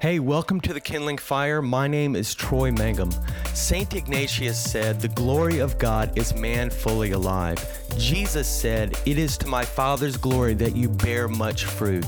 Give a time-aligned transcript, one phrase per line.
[0.00, 1.60] Hey, welcome to the Kindling Fire.
[1.60, 3.10] My name is Troy Mangum.
[3.54, 3.94] St.
[3.94, 7.58] Ignatius said, The glory of God is man fully alive.
[7.98, 12.06] Jesus said, It is to my Father's glory that you bear much fruit.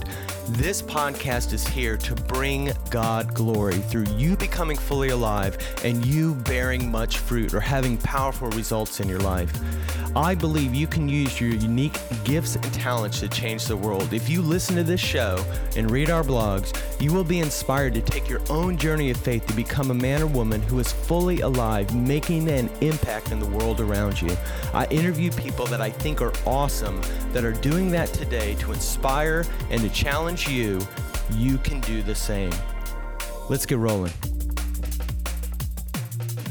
[0.48, 6.34] This podcast is here to bring God glory through you becoming fully alive and you
[6.34, 9.52] bearing much fruit or having powerful results in your life.
[10.14, 14.12] I believe you can use your unique gifts and talents to change the world.
[14.12, 15.42] If you listen to this show
[15.74, 19.46] and read our blogs, you will be inspired to take your own journey of faith
[19.46, 23.46] to become a man or woman who is fully alive, making an impact in the
[23.46, 24.36] world around you.
[24.72, 27.00] I interview people that I think are awesome
[27.32, 30.80] that are doing that today to inspire and to challenge you.
[31.32, 32.52] You can do the same.
[33.48, 34.12] Let's get rolling.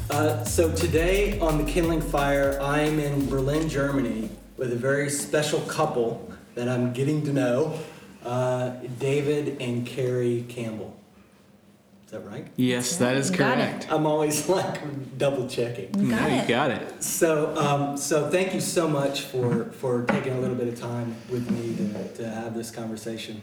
[0.10, 5.62] Uh, so today on the Kindling Fire, I'm in Berlin, Germany, with a very special
[5.62, 7.80] couple that I'm getting to know,
[8.26, 11.01] uh, David and Carrie Campbell.
[12.12, 12.46] Is that right?
[12.58, 13.88] Yes, that is correct.
[13.90, 15.98] I'm always like double checking.
[15.98, 17.02] You no, you got it.
[17.02, 21.16] So, um, so thank you so much for for taking a little bit of time
[21.30, 23.42] with me to, to have this conversation.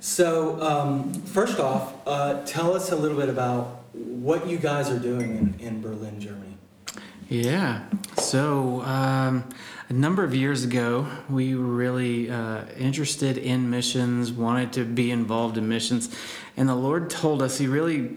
[0.00, 4.98] So, um, first off, uh, tell us a little bit about what you guys are
[4.98, 6.56] doing in, in Berlin, Germany.
[7.28, 7.84] Yeah.
[8.18, 9.44] So, um,
[9.88, 15.10] a number of years ago, we were really uh, interested in missions, wanted to be
[15.10, 16.14] involved in missions,
[16.56, 18.16] and the Lord told us He really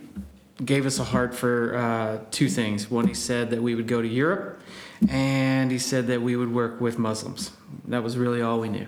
[0.64, 2.90] gave us a heart for uh, two things.
[2.90, 4.62] One, He said that we would go to Europe,
[5.10, 7.52] and He said that we would work with Muslims.
[7.88, 8.88] That was really all we knew.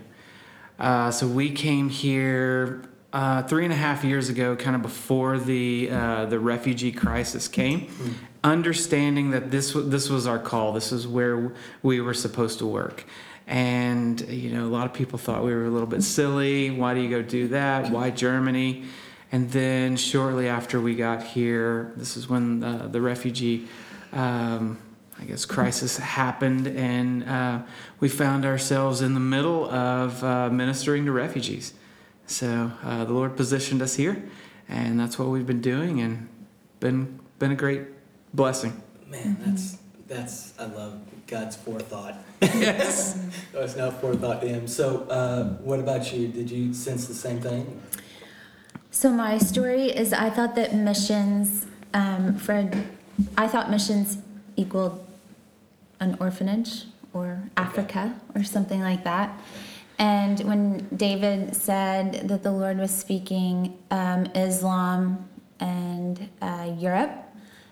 [0.80, 5.38] Uh, so we came here uh, three and a half years ago, kind of before
[5.38, 7.92] the uh, the refugee crisis came.
[8.44, 10.74] Understanding that this this was our call.
[10.74, 13.06] This is where we were supposed to work.
[13.48, 16.70] And you know, a lot of people thought we were a little bit silly.
[16.70, 17.92] Why do you go do that?
[17.92, 18.86] Why Germany?
[19.32, 22.60] And then shortly after we got here, this is when
[22.92, 23.68] the refugee.
[24.12, 24.80] Um,
[25.22, 27.60] I guess crisis happened, and uh,
[28.00, 31.74] we found ourselves in the middle of uh, ministering to refugees.
[32.26, 34.24] So uh, the Lord positioned us here,
[34.70, 36.30] and that's what we've been doing, and
[36.80, 37.82] been been a great
[38.34, 38.82] blessing.
[39.08, 42.16] Man, that's that's I love God's forethought.
[42.42, 43.20] Yes,
[43.54, 44.68] it's not forethought to Him.
[44.68, 46.28] So, uh, what about you?
[46.28, 47.82] Did you sense the same thing?
[48.92, 52.70] So my story is I thought that missions, um, for
[53.38, 54.18] I thought missions
[54.56, 55.06] equaled
[56.00, 58.40] an orphanage or Africa okay.
[58.40, 59.40] or something like that.
[60.00, 65.30] And when David said that the Lord was speaking um, Islam
[65.60, 67.12] and uh, Europe,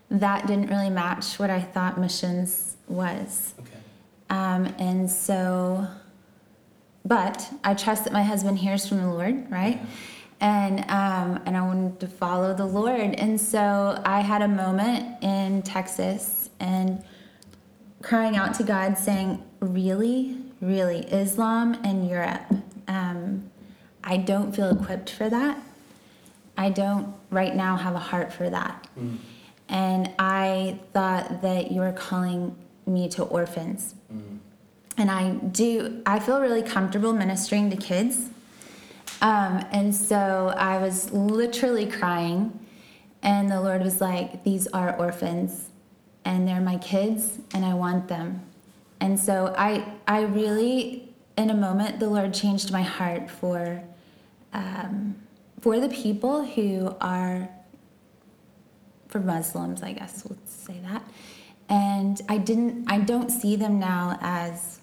[0.09, 3.53] that didn't really match what I thought missions was.
[3.59, 3.69] Okay.
[4.29, 5.88] Um, and so,
[7.06, 9.79] but I trust that my husband hears from the Lord, right?
[10.40, 13.16] And um, and I wanted to follow the Lord.
[13.16, 17.03] And so I had a moment in Texas and
[18.01, 22.45] crying out to God, saying, "Really, really, Islam and Europe.
[22.88, 23.50] Um,
[24.03, 25.62] I don't feel equipped for that.
[26.57, 28.88] I don't right now have a heart for that.
[28.97, 29.18] Mm.
[29.70, 32.56] And I thought that you were calling
[32.86, 33.96] me to orphans.
[34.14, 34.40] Mm.
[34.98, 38.30] And I do, I feel really comfortable ministering to kids.
[39.22, 42.60] Um, and so I was literally crying,
[43.24, 45.70] and the Lord was like, These are orphans,
[46.24, 48.42] and they're my kids, and I want them.
[49.00, 53.82] And so I, I really, in a moment, the Lord changed my heart for,
[54.54, 55.16] um,
[55.62, 57.50] for the people who are,
[59.07, 61.03] for Muslims, I guess we'll say that.
[61.69, 64.79] And I didn't, I don't see them now as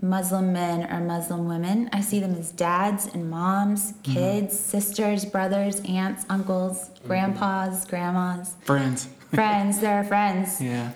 [0.00, 1.88] Muslim men or Muslim women.
[1.92, 4.12] I see them as dads and moms, mm-hmm.
[4.12, 4.70] kids, mm-hmm.
[4.70, 7.08] sisters, brothers, aunts, uncles, mm-hmm.
[7.08, 9.08] grandpas, grandmas, friends.
[9.32, 10.60] Friends, they're friends.
[10.60, 10.92] Yeah.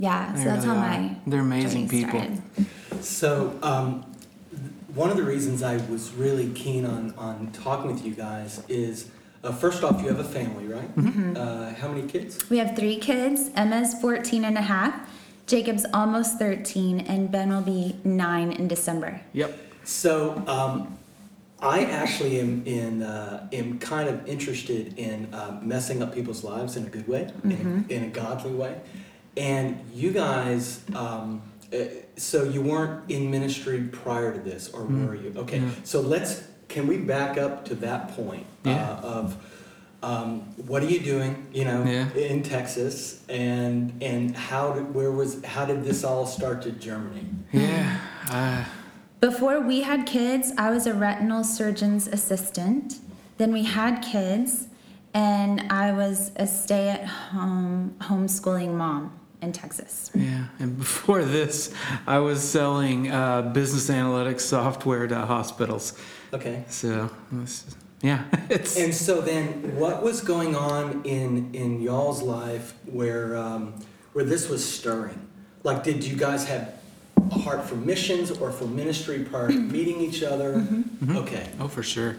[0.00, 2.20] Yeah, so that's really how my they're amazing people.
[2.20, 2.40] Started.
[3.00, 4.02] So um,
[4.94, 9.10] one of the reasons I was really keen on on talking with you guys is.
[9.44, 10.96] Uh, first off, you have a family, right?
[10.96, 11.36] Mm-hmm.
[11.36, 12.48] Uh, how many kids?
[12.50, 13.50] We have three kids.
[13.54, 15.08] Emma's 14 and a half.
[15.46, 19.20] Jacob's almost 13, and Ben will be nine in December.
[19.32, 19.58] Yep.
[19.84, 20.98] So um,
[21.60, 26.76] I actually am in uh, am kind of interested in uh, messing up people's lives
[26.76, 27.50] in a good way, mm-hmm.
[27.50, 28.78] in, a, in, a, godly way.
[29.36, 31.42] And you guys, um,
[31.72, 31.78] uh,
[32.16, 35.06] so you weren't in ministry prior to this, or mm.
[35.06, 35.32] were you?
[35.36, 35.70] Okay, yeah.
[35.84, 38.90] so let's, can we back up to that point uh, yeah.
[38.90, 39.36] uh, of
[40.02, 42.12] um, what are you doing, you know, yeah.
[42.14, 47.24] in Texas, and and how did where was how did this all start to germinate?
[47.52, 47.98] Yeah.
[48.30, 48.64] Uh...
[49.20, 53.00] Before we had kids, I was a retinal surgeon's assistant.
[53.38, 54.68] Then we had kids,
[55.12, 60.10] and I was a stay-at-home homeschooling mom in Texas.
[60.14, 61.72] Yeah, and before this,
[62.06, 65.98] I was selling uh, business analytics software to hospitals.
[66.32, 66.64] Okay.
[66.68, 67.64] So, it's-
[68.00, 73.74] yeah, it's And so then, what was going on in in y'all's life where um,
[74.12, 75.26] where this was stirring?
[75.64, 76.74] Like, did you guys have
[77.16, 80.64] a heart for missions or for ministry part, meeting each other?
[81.10, 81.48] Okay.
[81.58, 82.16] Oh, for sure.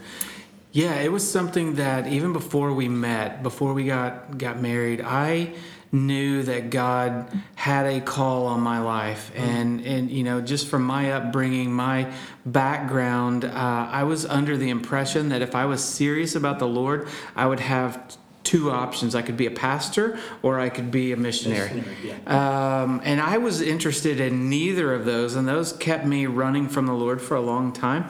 [0.72, 5.54] Yeah, it was something that even before we met, before we got got married, I
[5.92, 10.82] knew that God had a call on my life, and and you know, just from
[10.84, 12.12] my upbringing, my
[12.46, 13.50] background, uh,
[13.90, 17.60] I was under the impression that if I was serious about the Lord, I would
[17.60, 21.74] have two options: I could be a pastor or I could be a missionary.
[21.74, 26.68] Missionary, Um, and I was interested in neither of those, and those kept me running
[26.68, 28.06] from the Lord for a long time.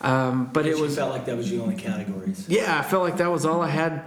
[0.00, 2.44] Um, but it you was felt like that was the only categories.
[2.48, 4.02] yeah, I felt like that was all I had.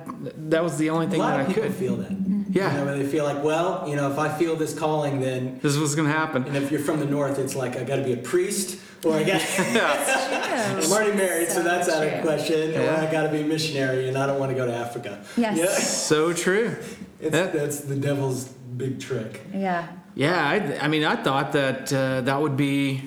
[0.52, 1.74] That was the only thing that I could.
[1.74, 2.12] feel that.
[2.50, 2.72] Yeah.
[2.72, 5.60] You know, where they feel like, well, you know, if I feel this calling, then,
[5.62, 6.44] This is what's gonna happen.
[6.46, 9.14] and if you're from the north, it's like I got to be a priest, or
[9.16, 9.42] I got.
[9.60, 12.22] I'm already married, so, So that's out of true.
[12.22, 12.76] question.
[12.76, 15.24] Or I got to be a missionary, and I don't want to go to Africa.
[15.36, 15.58] Yes.
[15.58, 15.66] Yeah.
[16.08, 16.76] So true.
[17.20, 19.42] It's, That- that's the devil's big trick.
[19.54, 19.88] Yeah.
[20.16, 23.04] Yeah, I, I mean, I thought that uh, that would be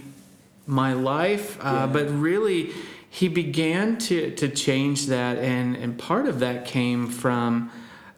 [0.66, 1.86] my life, uh, Yeah.
[1.86, 2.70] but really,
[3.08, 7.70] he began to to change that, and and part of that came from.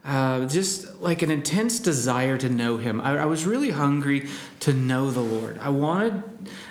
[0.05, 3.01] Uh, just like an intense desire to know him.
[3.01, 4.29] I, I was really hungry
[4.61, 5.59] to know the Lord.
[5.59, 6.25] I wanted,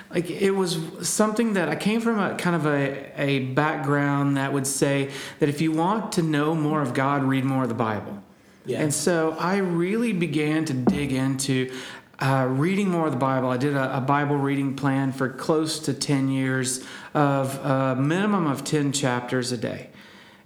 [0.09, 4.51] like, it was something that I came from a kind of a, a background that
[4.51, 7.75] would say that if you want to know more of God, read more of the
[7.75, 8.21] Bible.
[8.65, 8.81] Yeah.
[8.81, 11.73] And so I really began to dig into
[12.19, 13.49] uh, reading more of the Bible.
[13.49, 18.45] I did a, a Bible reading plan for close to 10 years of a minimum
[18.45, 19.89] of 10 chapters a day.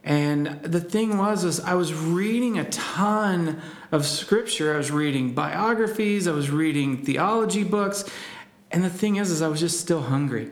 [0.06, 3.60] And the thing was, is I was reading a ton
[3.92, 4.76] of scripture.
[4.76, 6.28] I was reading biographies.
[6.28, 8.06] I was reading theology books.
[8.72, 10.52] And the thing is, is I was just still hungry,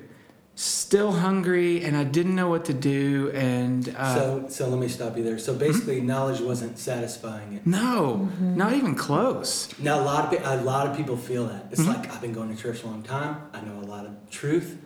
[0.56, 3.32] still hungry, and I didn't know what to do.
[3.36, 5.38] And uh, so, so let me stop you there.
[5.38, 7.68] So basically, knowledge wasn't satisfying it.
[7.68, 9.78] no, not even close.
[9.78, 11.66] Now, a lot of a lot of people feel that.
[11.66, 11.74] Mm-hmm.
[11.74, 13.38] It's like I've been going to church a long time.
[13.54, 14.80] I know a lot of truth.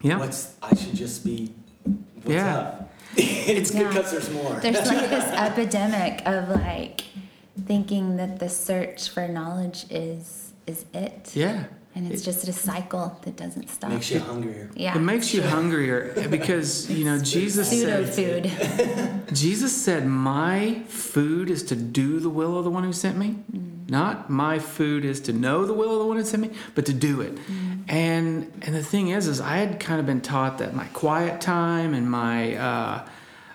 [0.00, 0.18] Yeah.
[0.18, 1.52] What's I should just be.
[1.84, 2.58] What's Yeah.
[2.58, 2.87] up?
[3.16, 3.88] it's good Yeah.
[3.88, 4.54] because there's more.
[4.60, 7.02] There's like this epidemic of like
[7.66, 11.30] thinking that the search for knowledge is is it.
[11.34, 11.64] Yeah.
[11.94, 13.90] And it's just a cycle that doesn't stop.
[13.90, 14.70] Makes you hungrier.
[14.76, 14.94] yeah.
[14.96, 19.34] It makes you hungrier eh, because you know Jesus pseudo said food.
[19.34, 23.28] Jesus said my food is to do the will of the one who sent me.
[23.52, 23.67] Mm-hmm.
[23.90, 26.84] Not my food is to know the will of the one who sent me, but
[26.86, 27.38] to do it.
[27.88, 31.40] And and the thing is is I had kind of been taught that my quiet
[31.40, 33.08] time and my uh,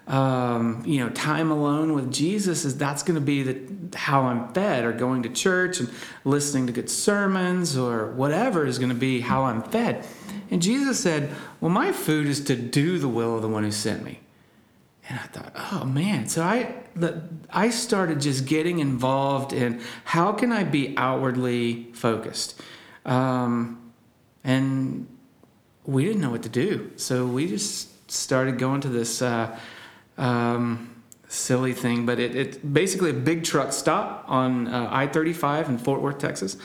[0.08, 4.52] um, you know time alone with Jesus is that's going to be the how I'm
[4.54, 5.90] fed or going to church and
[6.26, 10.04] listening to good sermons or whatever is going to be how I'm fed.
[10.50, 11.30] And Jesus said,
[11.62, 14.23] "Well, my food is to do the will of the one who sent me."
[15.10, 16.28] And I thought, oh man.
[16.28, 16.76] So I
[17.50, 22.62] I started just getting involved in how can I be outwardly focused,
[23.06, 23.92] um,
[24.44, 25.08] and
[25.86, 26.92] we didn't know what to do.
[26.96, 29.60] So we just started going to this uh,
[30.18, 35.34] um, silly thing, but it, it's basically a big truck stop on uh, I thirty
[35.34, 36.58] five in Fort Worth, Texas.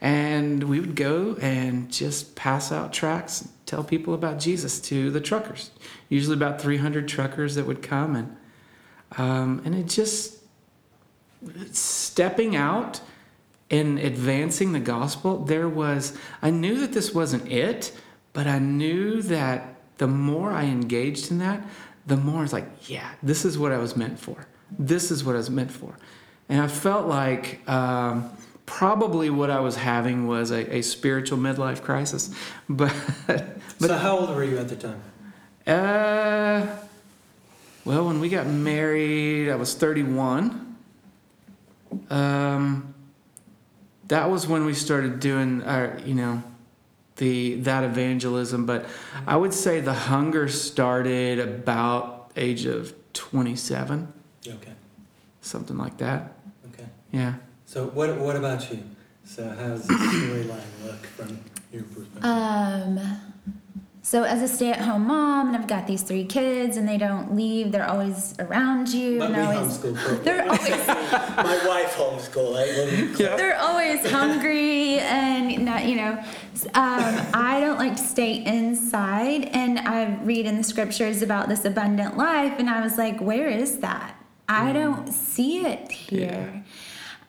[0.00, 5.10] And we would go and just pass out tracts, and tell people about Jesus to
[5.10, 5.70] the truckers.
[6.08, 8.36] Usually about 300 truckers that would come, and
[9.16, 10.38] um, and it just
[11.72, 13.00] stepping out
[13.70, 15.44] and advancing the gospel.
[15.44, 17.92] There was I knew that this wasn't it,
[18.32, 21.62] but I knew that the more I engaged in that,
[22.06, 24.46] the more it's like, yeah, this is what I was meant for.
[24.78, 25.96] This is what I was meant for,
[26.48, 27.68] and I felt like.
[27.68, 28.30] Um,
[28.68, 32.30] probably what I was having was a, a spiritual midlife crisis.
[32.68, 32.92] But,
[33.80, 35.00] so how old were you at the time?
[35.66, 36.66] uh,
[37.84, 40.76] well, when we got married, I was 31.
[42.10, 42.94] Um,
[44.08, 46.42] that was when we started doing our, you know,
[47.16, 48.66] the that evangelism.
[48.66, 48.84] But
[49.26, 54.12] I would say the hunger started about age of 27,
[54.46, 54.72] Okay.
[55.40, 56.34] something like that.
[56.72, 56.86] Okay.
[57.12, 57.34] Yeah.
[57.68, 58.82] So what what about you?
[59.26, 61.38] So how does the storyline look from
[61.70, 62.24] your perspective?
[62.24, 62.98] Um,
[64.00, 67.70] so as a stay-at-home mom, and I've got these three kids, and they don't leave.
[67.70, 69.98] They're always around you, but and we they're always homeschool.
[69.98, 70.86] for- they're always
[71.36, 72.56] My wife homeschool.
[72.56, 73.36] Eh?
[73.36, 76.12] they're always hungry, and not you know.
[76.72, 81.66] Um, I don't like to stay inside, and I read in the scriptures about this
[81.66, 84.14] abundant life, and I was like, where is that?
[84.48, 86.64] I don't see it here.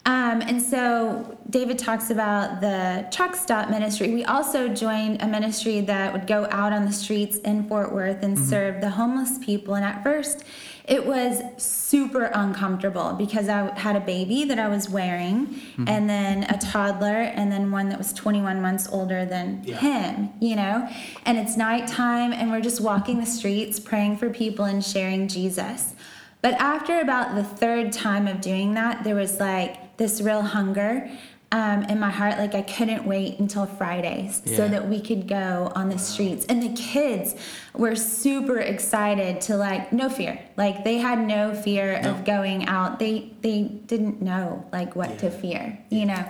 [0.09, 4.11] Um, and so David talks about the truck stop ministry.
[4.11, 8.23] We also joined a ministry that would go out on the streets in Fort Worth
[8.23, 9.75] and serve the homeless people.
[9.75, 10.43] And at first,
[10.85, 16.43] it was super uncomfortable because I had a baby that I was wearing, and then
[16.45, 19.75] a toddler, and then one that was 21 months older than Yeah.
[19.75, 20.89] him, you know?
[21.27, 25.93] And it's nighttime, and we're just walking the streets, praying for people and sharing Jesus.
[26.41, 31.07] But after about the third time of doing that, there was like this real hunger
[31.51, 32.37] um, in my heart.
[32.39, 36.45] Like I couldn't wait until Fridays so that we could go on the streets.
[36.47, 37.35] And the kids
[37.73, 40.39] were super excited to like no fear.
[40.57, 42.97] Like they had no fear of going out.
[42.99, 45.77] They they didn't know like what to fear.
[45.89, 46.23] You know.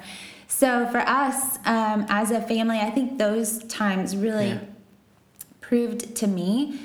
[0.48, 4.60] So for us um, as a family, I think those times really Yeah.
[5.62, 6.80] proved to me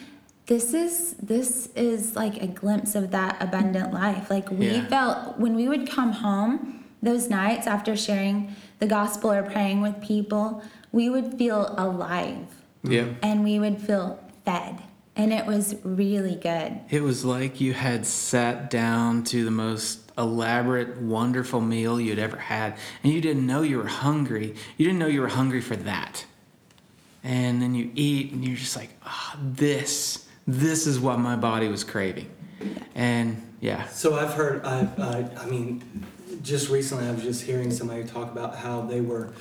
[0.46, 4.86] this is this is like a glimpse of that abundant life like we Yeah.
[4.86, 10.00] felt when we would come home those nights after sharing the gospel or praying with
[10.02, 12.46] people we would feel alive
[12.82, 13.06] Yeah.
[13.22, 14.82] and we would feel fed
[15.16, 20.00] and it was really good It was like you had sat down to the most
[20.18, 24.54] elaborate, wonderful meal you'd ever had, and you didn't know you were hungry.
[24.76, 26.24] You didn't know you were hungry for that.
[27.24, 31.68] And then you eat, and you're just like, ah, this, this is what my body
[31.68, 32.30] was craving.
[32.94, 35.82] And yeah, So I've heard, I've, uh, I mean,
[36.42, 39.32] just recently I was just hearing somebody talk about how they were,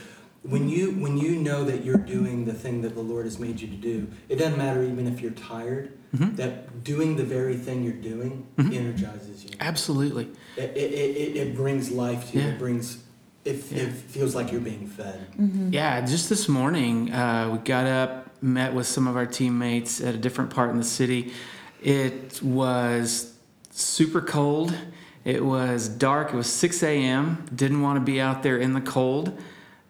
[0.43, 3.61] when you when you know that you're doing the thing that the Lord has made
[3.61, 5.97] you to do, it doesn't matter even if you're tired.
[6.13, 9.49] That doing the very thing you're doing energizes you.
[9.59, 10.29] absolutely.
[10.57, 12.43] It, it, it, it brings life to you.
[12.43, 12.49] Yeah.
[12.51, 13.03] It brings.
[13.45, 15.25] It, it feels like you're being fed.
[15.73, 20.13] Yeah, just this morning, uh, we got up, met with some of our teammates at
[20.13, 21.33] a different part in the city.
[21.81, 23.33] It was
[23.71, 24.75] super cold.
[25.23, 26.33] It was dark.
[26.33, 27.45] It was 6 a.m.
[27.55, 29.39] Didn't want to be out there in the cold.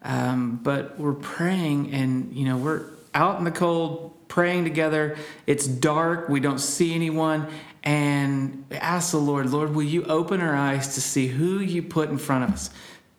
[0.04, 5.16] Um, but we're praying, and, you know, we're out in the cold praying together.
[5.48, 6.30] It's dark.
[6.30, 7.48] We don't see anyone.
[7.84, 12.10] And ask the Lord, Lord, will you open our eyes to see who you put
[12.10, 12.70] in front of us?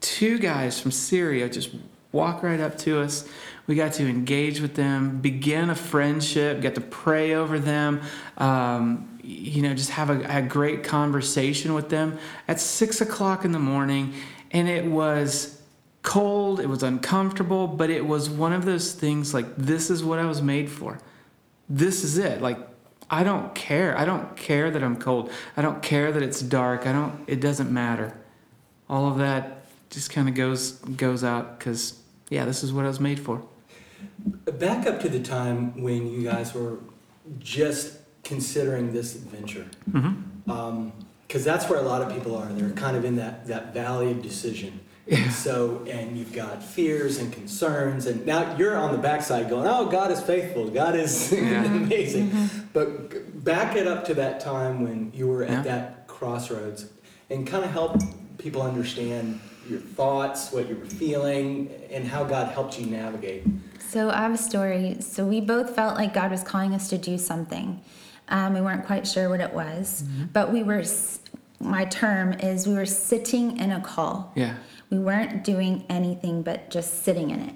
[0.00, 1.70] Two guys from Syria just
[2.12, 3.28] walk right up to us.
[3.66, 8.02] We got to engage with them, begin a friendship, got to pray over them,
[8.36, 13.52] um, you know, just have a, a great conversation with them at six o'clock in
[13.52, 14.14] the morning.
[14.50, 15.60] And it was
[16.02, 20.18] cold, it was uncomfortable, but it was one of those things like, this is what
[20.18, 20.98] I was made for.
[21.68, 22.42] This is it.
[22.42, 22.58] Like,
[23.10, 23.96] I don't care.
[23.98, 25.30] I don't care that I'm cold.
[25.56, 26.86] I don't care that it's dark.
[26.86, 28.14] I don't, it doesn't matter.
[28.88, 32.88] All of that just kind of goes goes out because yeah, this is what I
[32.88, 33.42] was made for.
[34.58, 36.78] Back up to the time when you guys were
[37.38, 39.66] just considering this adventure.
[39.90, 40.90] Mm-hmm.
[41.26, 42.46] because that's where a lot of people are.
[42.46, 44.80] They're kind of in that, that valley of decision.
[45.06, 45.28] Yeah.
[45.28, 49.84] So, and you've got fears and concerns, and now you're on the backside going, "Oh,
[49.84, 50.70] God is faithful.
[50.70, 51.64] God is Yeah.
[51.64, 52.30] amazing."
[52.72, 55.62] But back it up to that time when you were at Yeah.
[55.62, 56.86] that crossroads,
[57.28, 58.00] and kind of help
[58.38, 63.44] people understand your thoughts, what you were feeling, and how God helped you navigate.
[63.78, 64.96] So I have a story.
[65.00, 67.80] So we both felt like God was calling us to do something.
[68.28, 70.84] Um, we weren't quite sure what it was, but we were.
[71.60, 74.32] My term is we were sitting in a call.
[74.34, 74.56] Yeah.
[74.90, 77.54] We weren't doing anything but just sitting in it.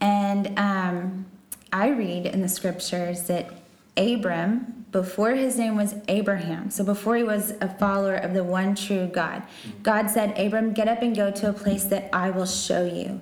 [0.00, 1.26] And um,
[1.72, 3.50] I read in the scriptures that
[3.96, 8.74] Abram, before his name was Abraham, so before he was a follower of the one
[8.74, 9.42] true God,
[9.82, 13.20] God said, Abram, get up and go to a place that I will show you.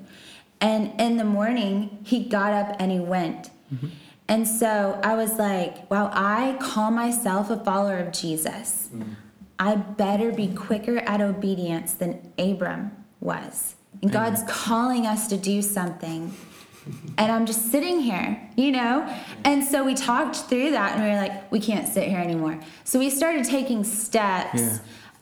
[0.61, 3.50] And in the morning, he got up and he went.
[3.73, 3.89] Mm-hmm.
[4.29, 8.89] And so I was like, wow, I call myself a follower of Jesus.
[8.95, 9.17] Mm.
[9.59, 13.75] I better be quicker at obedience than Abram was.
[14.03, 16.35] And God's calling us to do something.
[17.19, 19.09] And I'm just sitting here, you know?
[19.45, 22.59] And so we talked through that and we were like, we can't sit here anymore.
[22.85, 24.61] So we started taking steps.
[24.61, 24.79] Yeah.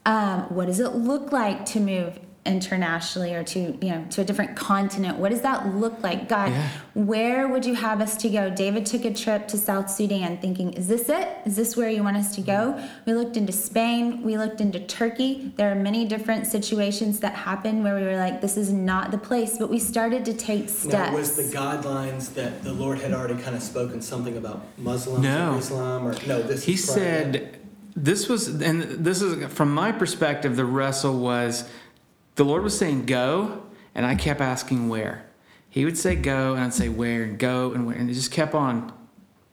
[0.07, 4.25] Um, what does it look like to move internationally or to, you know, to a
[4.25, 5.19] different continent?
[5.19, 6.28] What does that look like?
[6.28, 6.69] God, Yeah.
[6.95, 8.50] where would you have us to go?
[8.50, 11.28] David took a trip to South Sudan thinking, is this it?
[11.45, 12.81] Is this where you want us to go?
[13.07, 15.52] We looked into Spain, we looked into Turkey.
[15.57, 19.19] There are many different situations that happen where we were like, this is not the
[19.19, 20.93] place, but we started to take steps.
[21.12, 25.23] Now, was the guidelines that the Lord had already kind of spoken something about Muslims
[25.23, 25.55] No.
[25.55, 26.43] or Islam or no?
[26.43, 27.43] This He is prior to that?
[27.43, 27.55] said,
[27.97, 30.57] "This was," and this is from my perspective.
[30.57, 31.64] The wrestle was,
[32.38, 33.62] the Lord was saying go,
[33.95, 35.26] and I kept asking where.
[35.68, 38.30] He would say go, and I'd say where, and go, and where, and it just
[38.30, 38.92] kept on You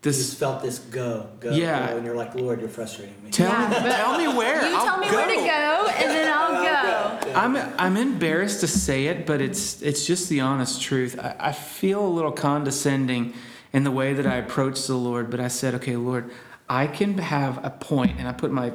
[0.04, 0.18] this.
[0.18, 1.90] just felt this go, go, Yeah.
[1.90, 3.32] go, and you're like, Lord, you're frustrating me.
[3.32, 4.62] Tell Yeah, me, tell me where.
[4.70, 6.64] You I'll tell me where to go, and then I'll
[7.26, 7.34] go.
[7.34, 11.20] I'm I'm embarrassed to say it, but it's it's just the honest truth.
[11.20, 13.34] I, I feel a little condescending
[13.74, 16.32] in the way that I approach the Lord, but I said, okay, Lord,
[16.70, 18.72] I can have a point, and I put my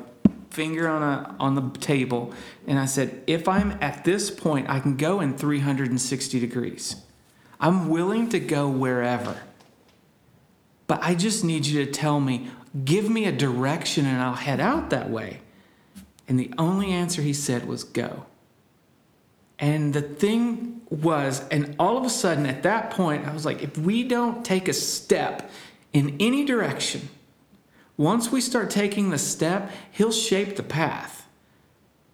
[0.51, 2.33] finger on a on the table,
[2.67, 6.97] and I said, if I'm at this point, I can go in 360 degrees.
[7.61, 9.37] I'm willing to go wherever.
[10.87, 12.49] But I just need you to tell me,
[12.85, 15.41] give me a direction, and I'll head out that way.
[16.27, 18.27] And the only answer he said was go.
[19.59, 23.63] And the thing was, and all of a sudden at that point, I was like,
[23.63, 25.51] if we don't take a step
[25.93, 27.09] in any direction,
[28.01, 31.29] once we start taking the step, he'll shape the path.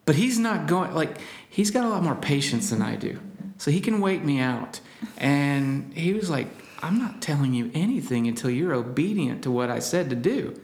[0.05, 3.21] But he's not going, like, he's got a lot more patience than I do.
[3.59, 4.81] So he can wait me out.
[5.17, 6.49] And he was like,
[6.83, 10.61] I'm not telling you anything until you're obedient to what I said to do.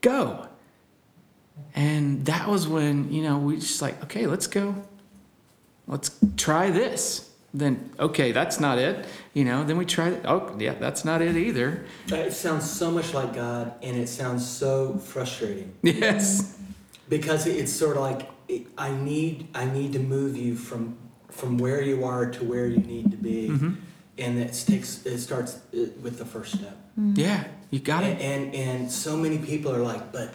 [0.00, 0.48] Go.
[1.76, 4.74] And that was when, you know, we just like, okay, let's go.
[5.86, 7.27] Let's try this.
[7.54, 9.06] Then, okay, that's not it.
[9.32, 10.18] You know, then we try.
[10.24, 11.84] oh, yeah, that's not it either.
[12.08, 16.58] It sounds so much like God, and it sounds so frustrating Yes.
[17.08, 20.96] because it's sort of like it, I need I need to move you from
[21.30, 23.72] from where you are to where you need to be, Mm-hmm.
[24.18, 26.76] and it takes it starts uh, with the first step.
[27.14, 28.24] Yeah, you got And, it.
[28.24, 30.34] and and so many people are like, but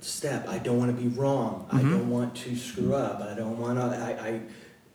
[0.00, 0.48] step?
[0.48, 1.66] I don't want to be wrong.
[1.70, 1.90] I Mm-hmm.
[1.90, 3.20] don't want to screw up.
[3.22, 3.84] I don't want to.
[3.84, 4.40] I, I,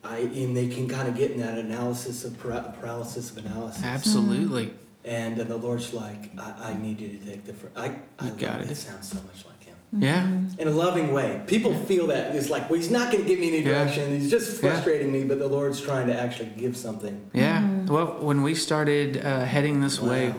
[0.09, 3.83] I, and they can kind of get in that analysis of para- paralysis of analysis.
[3.83, 4.73] Absolutely.
[5.03, 7.53] And then the Lord's like, I, I need you to take the.
[7.53, 8.71] Fir- I, I You got love it.
[8.71, 10.27] It sounds so much like Him Yeah.
[10.59, 11.41] in a loving way.
[11.47, 13.83] People feel that it's like, well, He's not going to give me any Yeah.
[13.83, 14.19] direction.
[14.19, 14.69] He's just Yeah.
[14.71, 15.23] frustrating me.
[15.23, 17.29] But the Lord's trying to actually give something.
[17.33, 17.65] Yeah.
[17.87, 20.35] Well, when we started uh, heading this way, Wow.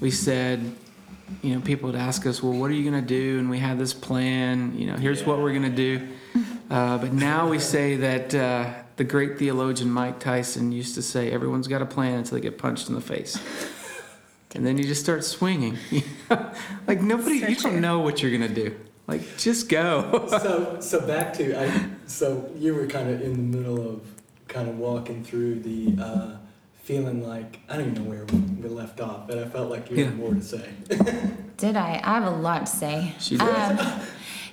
[0.00, 0.60] we said,
[1.42, 3.38] you know, people would ask us, well, what are you going to do?
[3.38, 6.08] And we had this plan, you know, here's what we're going to do.
[6.70, 11.30] Uh, but now we say that uh, the great theologian Mike Tyson used to say,
[11.30, 13.38] everyone's got a plan until they get punched in the face.
[14.52, 15.78] And then you just start swinging.
[16.88, 18.74] like nobody, So you don't know what you're going to do.
[19.06, 20.26] Like, just go.
[20.28, 24.00] so so back to I so you were kind of in the middle of
[24.48, 26.36] kind of walking through the uh,
[26.82, 29.98] feeling like I don't even know where we left off, but I felt like you
[29.98, 30.04] Yeah.
[30.06, 30.68] had more to say.
[31.56, 32.00] Did I?
[32.02, 33.14] I have a lot to say.
[33.20, 33.78] She does.
[33.80, 34.00] Um,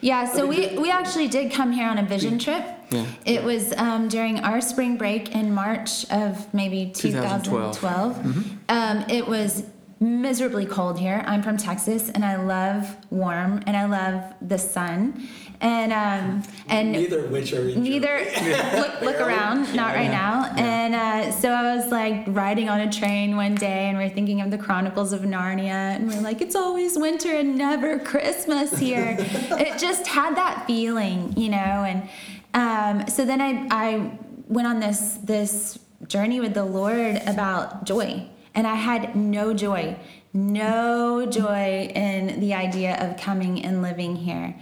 [0.07, 2.63] yeah, so we, we actually did come here on a vision trip.
[2.91, 3.05] Yeah.
[3.25, 7.77] It was um, during our spring break in March of maybe 2012.
[7.77, 8.57] 2012.
[8.69, 9.65] Um, it was
[9.99, 11.25] miserably cold here.
[11.27, 15.27] I'm from Texas, and I love warm, and I love the sun,
[15.61, 18.17] and um, and Neither of which are neither
[18.75, 20.51] look look around not right now.
[20.55, 24.41] And uh, so i was like riding on a train one day and we're thinking
[24.41, 29.17] of the chronicles of narnia and we're like it's always winter and never christmas here.
[29.57, 32.09] It just had that feeling you know and
[32.53, 38.27] um, so then I, I went on this this journey with the lord about joy.
[38.53, 39.97] And i had no joy
[40.33, 44.55] no joy in the idea of coming and living here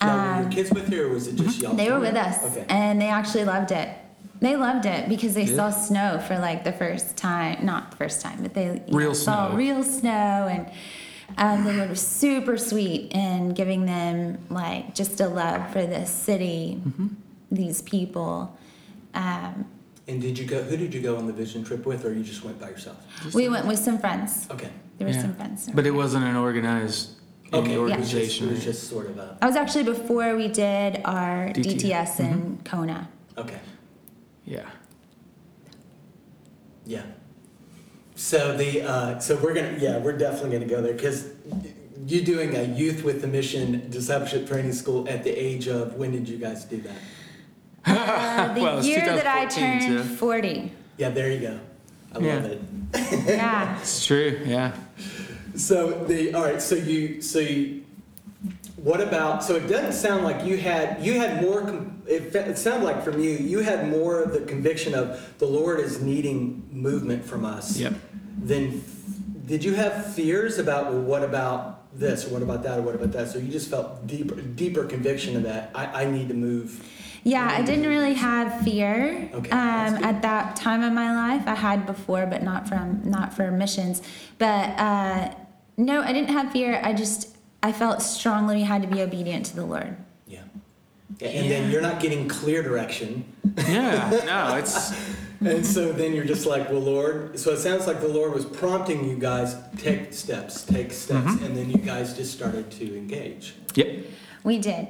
[0.00, 1.70] Now, were your kids with you, or was it just y'all?
[1.72, 2.64] Um, they were with us, Okay.
[2.68, 3.88] and they actually loved it.
[4.40, 5.56] They loved it because they Yeah.
[5.56, 9.08] saw snow for like the first time, not the first time, but they you Real
[9.10, 9.56] know, saw snow.
[9.56, 10.10] real snow,
[10.50, 10.66] and
[11.38, 16.10] um, the Lord was super sweet in giving them like just a love for this
[16.10, 17.06] city, Mm-hmm.
[17.50, 18.56] these people.
[19.14, 19.64] Um,
[20.08, 20.62] And did you go?
[20.62, 22.98] Who did you go on the vision trip with, or you just went by yourself?
[23.34, 24.46] we went with some friends.
[24.50, 24.68] Okay.
[24.98, 25.22] There were Yeah.
[25.22, 25.68] some friends.
[25.74, 27.10] But it wasn't an organized
[27.52, 27.64] Okay.
[27.64, 28.48] any It was organization.
[28.48, 29.38] it was just sort of a.
[29.40, 31.78] I was actually before we did our DT.
[31.80, 32.62] DTS in Mm-hmm.
[32.64, 33.08] Kona.
[33.38, 33.60] Okay.
[34.44, 34.68] yeah.
[36.84, 37.02] Yeah.
[38.14, 41.28] So the uh, so we're gonna yeah we're definitely gonna go there because
[42.06, 46.12] you're doing a youth with the mission discipleship training school at the age of when
[46.12, 46.96] did you guys do that?
[47.86, 50.72] Uh, the Well, it's year that I 2014, turned so- 40.
[50.98, 51.60] Yeah, there you go.
[52.14, 52.34] I Yeah.
[52.34, 52.60] love it.
[53.28, 53.78] Yeah.
[53.80, 54.40] It's true.
[54.46, 54.72] Yeah.
[55.56, 56.60] So the all right.
[56.60, 57.84] So you so you.
[58.76, 59.42] What about?
[59.42, 61.86] So it doesn't sound like you had you had more.
[62.06, 65.46] It, fe- it sounded like from you you had more of the conviction of the
[65.46, 67.76] Lord is needing movement from us.
[67.78, 67.94] Yep.
[68.38, 68.84] Then,
[69.46, 72.94] did you have fears about well, what about this or what about that or what
[72.94, 73.30] about that?
[73.30, 75.70] So you just felt deeper deeper conviction of that.
[75.74, 76.86] I, I need to move.
[77.24, 81.48] Yeah, I didn't really have fear Okay, um, at that time of my life.
[81.48, 84.00] I had before, but not from not for missions.
[84.38, 85.34] But uh,
[85.76, 86.80] no, I didn't have fear.
[86.82, 89.96] I just I felt strongly we had to be obedient to the Lord.
[90.26, 90.42] Yeah.
[91.18, 93.24] Yeah, And then you're not getting clear direction.
[93.68, 94.94] Yeah, no, it's
[95.40, 97.38] And so then you're just like, well, Lord.
[97.38, 101.44] So it sounds like the Lord was prompting you guys take steps, take steps, Mm-hmm.
[101.44, 103.54] and then you guys just started to engage.
[103.74, 104.04] yep.
[104.44, 104.88] We did.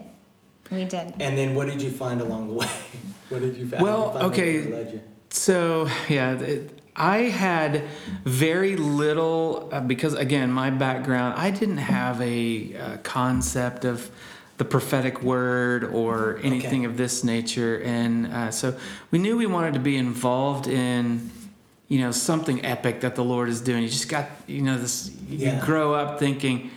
[0.70, 1.14] We did.
[1.20, 2.68] And then what did you find along the way?
[3.29, 3.83] What did you find?
[3.83, 4.62] Well, you find okay.
[4.62, 5.01] led you?
[5.31, 7.85] So yeah, it, I had
[8.24, 14.11] very little uh, because again, my background, I didn't have a uh, concept of
[14.56, 16.85] the prophetic word or anything Okay.
[16.87, 18.74] of this nature, and uh, so
[19.11, 21.30] we knew we wanted to be involved in.
[21.88, 23.85] You know something epic that the Lord is doing.
[23.85, 25.09] You just got you know this.
[25.28, 25.64] You Yeah.
[25.64, 26.72] grow up thinking,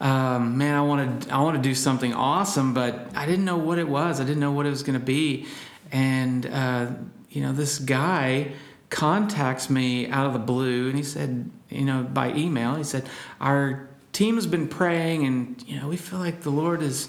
[0.00, 3.56] um, man, I want to I want to do something awesome, but I didn't know
[3.58, 4.20] what it was.
[4.20, 5.46] I didn't know what it was going to be,
[5.92, 6.86] and uh,
[7.30, 8.50] you know, this guy
[8.90, 13.08] contacts me out of the blue, and he said, you know, by email, he said,
[13.40, 17.08] our team has been praying, and you know, we feel like the Lord is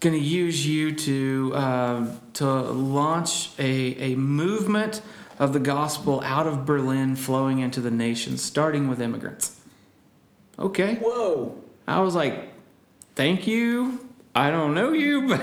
[0.00, 5.00] going to use you to uh, to launch a a movement
[5.38, 9.58] of the gospel out of Berlin, flowing into the nations, starting with immigrants.
[10.58, 10.96] Okay.
[10.96, 11.56] Whoa.
[11.86, 12.52] I was like,
[13.14, 14.08] thank you.
[14.34, 15.40] I don't know you, but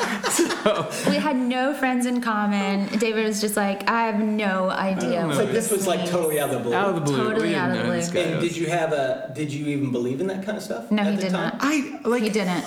[1.08, 2.86] We had no friends in common.
[2.98, 5.20] David was just like, I have no idea.
[5.20, 6.74] don't what So this was like totally out of the blue.
[6.74, 7.16] out of the blue.
[7.16, 8.20] Totally out of the blue.
[8.20, 9.32] And did you have a?
[9.34, 10.90] Did you even believe in that kind of stuff?
[10.90, 11.50] No, at he the did time?
[11.52, 11.58] not.
[11.60, 12.22] I like.
[12.24, 12.64] He didn't.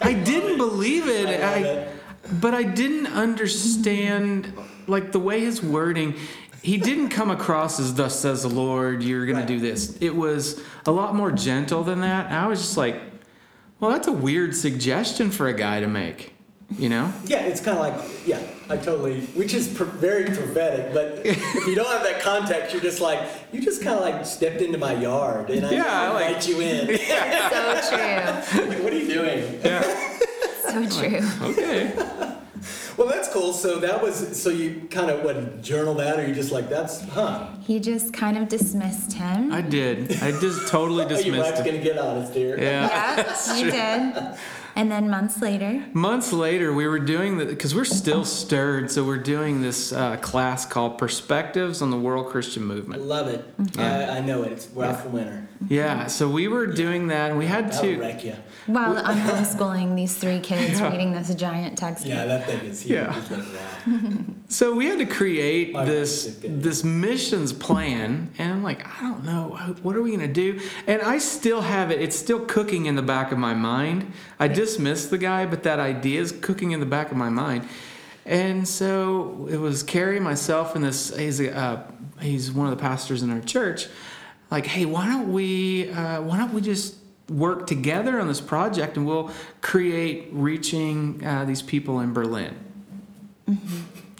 [0.00, 1.40] I didn't believe it.
[1.42, 1.96] I I, it.
[2.40, 4.52] but I didn't understand
[4.86, 6.14] like the way his wording.
[6.62, 9.46] He didn't come across as "Thus says the Lord." You're going Right.
[9.46, 9.96] to do this.
[10.00, 12.30] It was a lot more gentle than that.
[12.32, 13.00] I was just like,
[13.78, 16.32] "Well, that's a weird suggestion for a guy to make,"
[16.78, 17.12] you know?
[17.26, 20.92] Yeah, it's kind of like yeah, I totally, which is pr- very prophetic.
[20.94, 23.20] But if you don't have that context, you're just like
[23.52, 26.48] you just kind of like stepped into my yard and I Yeah, I like- invite
[26.48, 26.86] you in.
[27.52, 28.68] So true.
[28.68, 29.60] Like, what are you doing?
[29.64, 30.08] Yeah.
[30.62, 31.20] So true.
[31.50, 31.92] Okay.
[32.96, 33.52] Well, that's cool.
[33.52, 37.02] So that was so you kind of what journal that, or you just like that's
[37.10, 37.48] huh?
[37.62, 39.52] He just kind of dismissed him.
[39.52, 40.12] I did.
[40.22, 41.64] I just totally Oh, your dismissed wife's it.
[41.66, 42.56] gonna get honest here.
[42.58, 42.88] Yeah.
[43.16, 44.38] yeah, he did.
[44.74, 49.04] And then months later, Months later, we were doing the because we're still stirred, so
[49.04, 53.02] we're doing this uh, class called Perspectives on the World Christian Movement.
[53.02, 53.08] I Movement.
[53.08, 53.78] love it.
[53.78, 54.52] I, I know it.
[54.52, 55.48] It's Ralph Winter.
[55.68, 58.00] Yeah, so we were doing that, and we had That'll to.
[58.00, 58.34] wreck you.
[58.66, 62.08] while I'm homeschooling these three kids reading this giant textbook.
[62.10, 62.92] Yeah, that thing is huge.
[62.92, 63.16] Yeah.
[63.16, 63.30] It's
[63.86, 64.26] like.
[64.48, 66.62] So we had to create My this wife is good.
[66.62, 69.50] this missions plan, and I'm like, I don't know,
[69.82, 70.60] what are we gonna do?
[70.86, 74.12] And I still have it; it's still cooking in the back of my mind.
[74.40, 77.68] I dismissed the guy, but that idea is cooking in the back of my mind.
[78.24, 81.14] And so it was Carrie, myself, and this.
[81.16, 81.82] He's a, uh,
[82.20, 83.88] he's one of the pastors in our church.
[84.50, 86.96] Like, hey, why don't we uh, why don't we just
[87.28, 92.54] work together on this project, and we'll create reaching uh, these people in Berlin.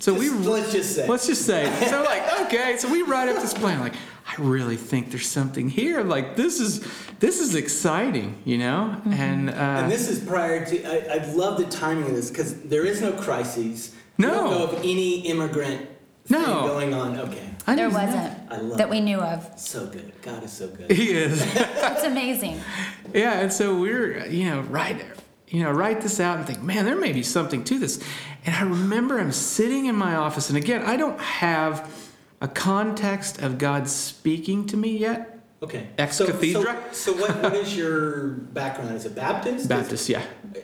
[0.01, 1.07] So we let's just say.
[1.09, 1.71] Let's just say.
[1.89, 3.79] So like, okay, so we write up this plan.
[3.79, 3.95] Like,
[4.39, 6.03] I really think there's something here.
[6.03, 6.87] Like, this is
[7.19, 9.01] this is exciting, you know.
[9.07, 10.85] And, uh, And this is prior to.
[10.85, 13.95] I, I love the timing of this because there is no crises.
[14.17, 14.35] You No.
[14.35, 15.89] don't know of any immigrant
[16.27, 17.19] thing going on.
[17.19, 19.59] Okay, I There wasn't I love that we knew of.
[19.59, 20.13] so good.
[20.23, 20.91] God is so good.
[20.91, 21.41] He is.
[21.57, 22.61] It's amazing.
[23.13, 25.15] yeah, and so we're you know right there
[25.49, 28.03] you know write this out and think, man, there may be something to this.
[28.47, 31.91] And I remember I'm sitting in my office, and again, I don't have
[32.43, 35.39] a context of God speaking to me yet.
[35.63, 35.87] Okay.
[35.97, 36.83] Ex so, cathedra?
[36.91, 38.97] So, so what, what is your background?
[38.97, 39.69] Is it Baptist?
[39.69, 40.23] Baptist, yeah,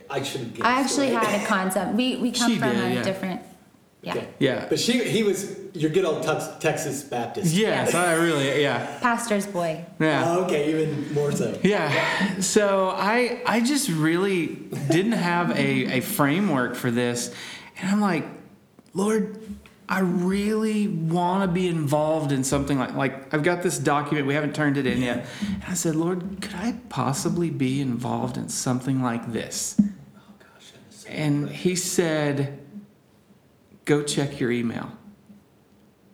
[0.09, 0.65] I should have guessed.
[0.65, 1.25] I actually right?
[1.25, 1.93] had a concept.
[1.93, 3.03] We we come She from did, a yeah.
[3.03, 3.41] different.
[4.01, 4.11] Yeah.
[4.15, 4.27] Okay.
[4.39, 4.65] yeah.
[4.69, 7.53] But she, he was your good old Tex, Texas Baptist.
[7.53, 9.85] Yes, I really, yeah, Pastor's boy.
[9.99, 10.23] yeah.
[10.25, 11.57] Oh, okay, even more so.
[11.63, 12.39] Yeah.
[12.39, 14.47] So I I just really
[14.89, 17.33] didn't have a, a framework for this.
[17.77, 18.25] And I'm like,
[18.93, 19.37] Lord,
[19.91, 24.35] I really want to be involved in something like like I've got this document, we
[24.35, 25.25] haven't turned it in yet.
[25.41, 29.81] And I said, Lord, could I possibly be involved in something like this?
[29.81, 32.59] Oh gosh, so And he said,
[33.85, 34.91] Go check your email.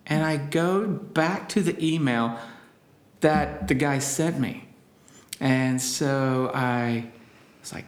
[0.07, 2.39] And I go back to the email
[3.19, 4.69] that the guy sent me.
[5.41, 7.09] And so I
[7.59, 7.85] was like,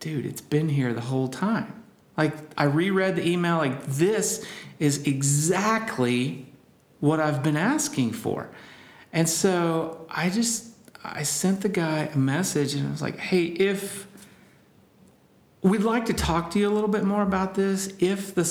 [0.00, 1.82] dude, it's been here the whole time.
[2.16, 4.44] Like, I reread the email, like, this
[4.82, 6.44] is exactly
[6.98, 8.50] what I've been asking for.
[9.12, 13.44] And so I just, I sent the guy a message and I was like, hey,
[13.44, 14.08] if
[15.62, 18.42] we'd like to talk to you a little bit more about this, if the,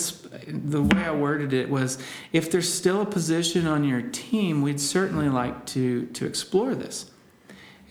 [0.47, 1.97] the way I worded it was,
[2.31, 7.11] if there's still a position on your team, we'd certainly like to, to explore this.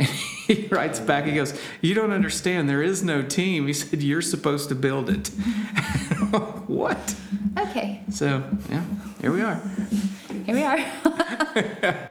[0.00, 0.08] And
[0.46, 3.66] he writes back, he goes, You don't understand, there is no team.
[3.66, 5.28] He said, You're supposed to build it.
[6.66, 7.14] what?
[7.58, 8.84] Okay, So, yeah,
[9.20, 9.60] here we are.
[10.46, 12.10] here we are.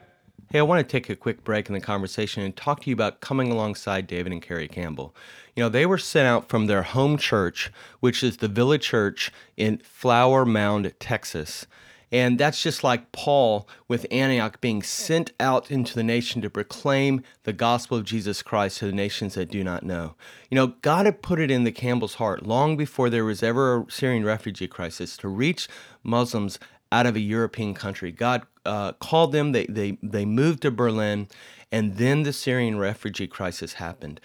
[0.52, 2.94] Hey, I want to take a quick break in the conversation and talk to you
[2.94, 5.14] about coming alongside David and Carrie Campbell.
[5.54, 9.30] You know, they were sent out from their home church, which is the Village Church
[9.56, 11.68] in Flower Mound, Texas.
[12.12, 17.22] And that's just like Paul with Antioch being sent out into the nation to proclaim
[17.44, 20.14] the gospel of Jesus Christ to the nations that do not know.
[20.50, 23.82] You know, God had put it in the Campbell's heart long before there was ever
[23.82, 25.68] a Syrian refugee crisis to reach
[26.02, 26.58] Muslims
[26.92, 28.10] out of a European country.
[28.10, 31.28] God uh, called them, they, they, they moved to Berlin,
[31.70, 34.20] and then the Syrian refugee crisis happened.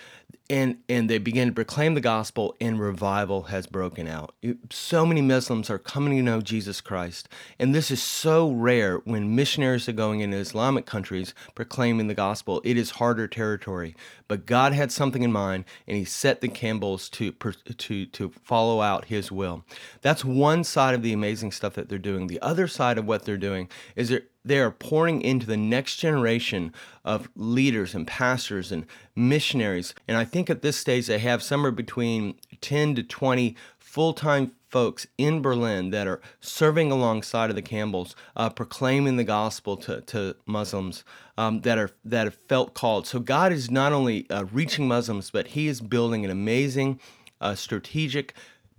[0.48, 4.36] And, and they begin to proclaim the gospel, and revival has broken out.
[4.70, 7.28] So many Muslims are coming to know Jesus Christ.
[7.58, 12.62] And this is so rare when missionaries are going into Islamic countries proclaiming the gospel.
[12.64, 13.96] It is harder territory.
[14.28, 18.82] But God had something in mind, and He set the Campbells to, to, to follow
[18.82, 19.64] out His will.
[20.02, 22.28] That's one side of the amazing stuff that they're doing.
[22.28, 25.96] The other side of what they're doing is they're they are pouring into the next
[25.96, 26.72] generation
[27.04, 28.86] of leaders and pastors and
[29.16, 29.96] missionaries.
[30.08, 34.52] And I think at this stage they have somewhere between 10 to 20 full time
[34.76, 40.02] folks in Berlin that are serving alongside of the Campbells, uh, proclaiming the gospel to,
[40.02, 41.06] to Muslims
[41.38, 43.08] um, that are that have felt called.
[43.08, 47.00] So God is not only uh, reaching Muslims, but He is building an amazing,
[47.40, 48.34] uh, strategic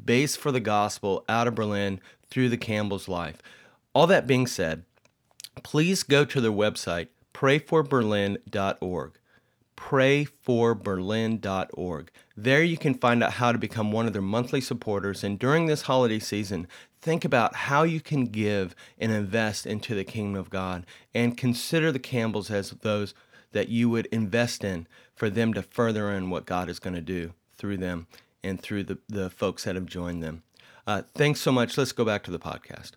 [0.05, 3.41] base for the gospel out of Berlin through the Campbells' life.
[3.95, 4.85] All that being said,
[5.63, 9.13] please go to their website, prayforberlin.org.
[9.77, 12.11] Prayforberlin.org.
[12.37, 15.23] There you can find out how to become one of their monthly supporters.
[15.23, 16.67] And during this holiday season,
[17.01, 20.87] think about how you can give and invest into the kingdom of God.
[21.15, 23.15] And consider the Campbells as those
[23.53, 27.01] that you would invest in for them to further in what God is going to
[27.01, 28.07] do through them
[28.43, 30.43] and through the, the folks that have joined them.
[30.87, 31.79] Uh, thanks so much.
[31.79, 32.93] Let's go back to the podcast.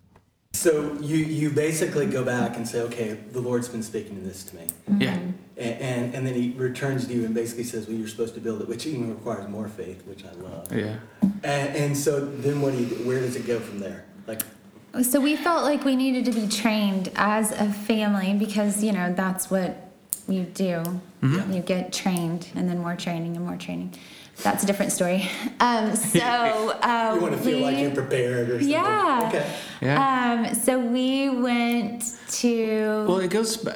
[0.54, 4.44] So you you basically go back and say, okay, the Lord's been speaking to this
[4.44, 5.02] to me, mm-hmm.
[5.02, 5.14] Yeah.
[5.14, 8.42] and and, and then He returns to you and basically says, well, you're supposed to
[8.42, 10.74] build it, which even requires more faith, which I love.
[10.76, 10.98] Yeah.
[11.22, 12.88] And, and so then what do you?
[13.08, 14.04] Where does it go from there?
[14.28, 14.42] Like,
[15.02, 19.14] So we felt like we needed to be trained as a family because, you know,
[19.14, 19.92] that's what
[20.28, 20.84] you do.
[21.24, 21.54] Mm-hmm.
[21.54, 23.94] You get trained and then more training and more training.
[24.44, 25.30] That's a different story.
[25.60, 28.70] Um, so uh, you want to feel we, like you're prepared or something.
[28.70, 29.26] Yeah.
[29.28, 29.56] Okay.
[29.82, 30.46] Yeah.
[30.48, 33.06] Um, so we went to.
[33.08, 33.68] Well, it goes.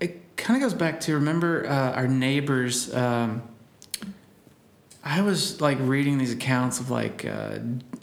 [0.00, 2.94] It kind of goes back to remember uh, our neighbors.
[2.94, 3.42] Um,
[5.04, 7.58] I was like reading these accounts of like uh,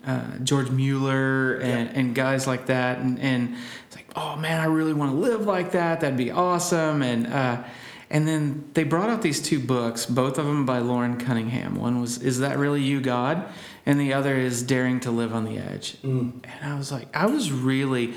[0.06, 3.56] uh, George Mueller and, and guys like that, and, and
[3.88, 6.02] it's like, oh man, I really want to live like that.
[6.02, 7.02] That'd be awesome.
[7.02, 7.64] And uh,
[8.10, 11.76] and then they brought out these two books, both of them by Loren Cunningham.
[11.76, 13.48] One was "Is That Really You, God,"
[13.86, 15.98] and the other is "Daring to Live on the Edge."
[16.44, 18.14] And I was like, I was really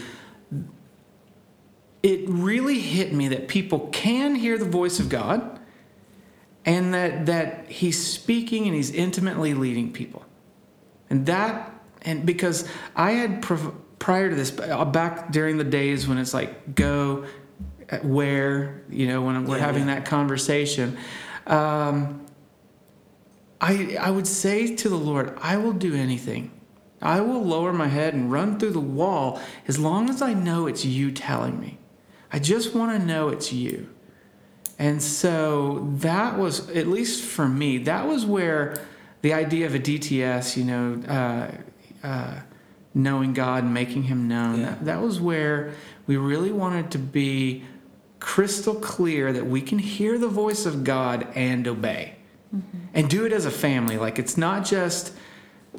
[2.03, 5.61] it really hit me that people can hear the voice of God
[6.65, 10.25] and that that he's speaking and he's intimately leading people.
[11.11, 16.09] And that and because I had prov- prior to this uh, back during the days
[16.09, 17.25] when it's like go
[18.01, 19.95] where you know when we're Yeah, having yeah.
[19.97, 20.97] that conversation
[21.47, 22.25] um,
[23.61, 26.51] I I would say to the Lord I will do anything
[27.01, 30.69] I will lower my head and run through the wall as long as I know
[30.69, 31.79] it's you telling me.
[32.33, 33.89] I just want to know it's you.
[34.79, 38.77] And so that was, at least for me, that was where
[39.23, 42.41] the idea of a DTS, you know, uh, uh,
[42.95, 44.67] knowing God and making Him known, Yeah.
[44.67, 45.73] that, that was where
[46.07, 47.65] we really wanted to be
[48.23, 52.15] crystal clear that we can hear the voice of God and obey.
[52.55, 52.79] Mm-hmm.
[52.95, 53.97] And do it as a family.
[53.97, 55.13] Like it's not just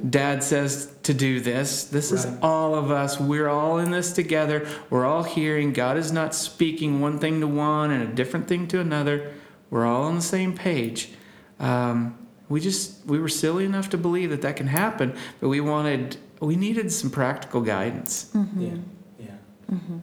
[0.10, 1.86] dad says to do this.
[1.86, 3.20] This is all of us.
[3.20, 4.68] We're all in this together.
[4.90, 5.72] We're all hearing.
[5.72, 9.34] God is not speaking one thing to one and a different thing to another.
[9.70, 11.12] We're all on the same page.
[11.60, 12.18] Um,
[12.50, 16.18] we just we were silly enough to believe that that can happen, but we wanted
[16.42, 18.32] we needed some practical guidance.
[18.34, 18.62] Mm-hmm.
[18.62, 18.78] Yeah.
[19.20, 19.76] Yeah.
[19.76, 19.98] Mm-hmm.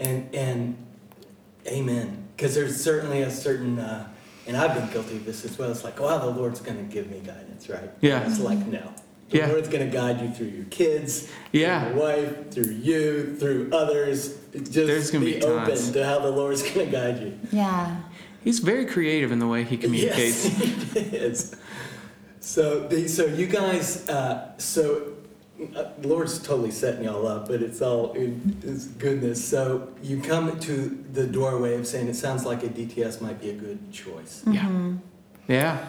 [0.00, 0.76] And and
[1.66, 2.28] amen.
[2.36, 4.08] Because there's certainly a certain, uh,
[4.46, 5.70] and I've been guilty of this as well.
[5.70, 7.90] It's like, well, the Lord's going to give me guidance, right?
[8.00, 8.26] Yeah.
[8.28, 8.92] It's like no.
[9.30, 9.46] The Yeah.
[9.48, 11.84] Lord's going to guide you through your kids, Yeah.
[11.88, 14.34] through your wife, through you, through others.
[14.52, 15.90] Just There's gonna be, be open tons.
[15.92, 17.38] to how the Lord's going to guide you.
[17.52, 17.96] yeah.
[18.42, 20.44] He's very creative in the way he communicates.
[20.44, 21.56] Yes, he is.
[22.40, 25.13] So, the, so you guys, uh, so
[25.76, 29.44] uh, the Lord's totally setting y'all up, but it's all in His goodness.
[29.44, 33.50] So you come to the doorway of saying it sounds like a DTS might be
[33.50, 34.42] a good choice.
[34.46, 34.92] Yeah.
[35.48, 35.88] Yeah.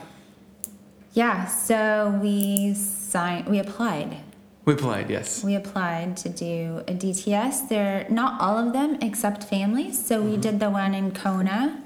[1.14, 4.18] Yeah, so we signed, we applied.
[4.66, 5.44] We applied, yes.
[5.44, 7.70] We applied to do a DTS.
[7.70, 10.04] They're not all of them except families.
[10.04, 11.82] So we did the one in Kona,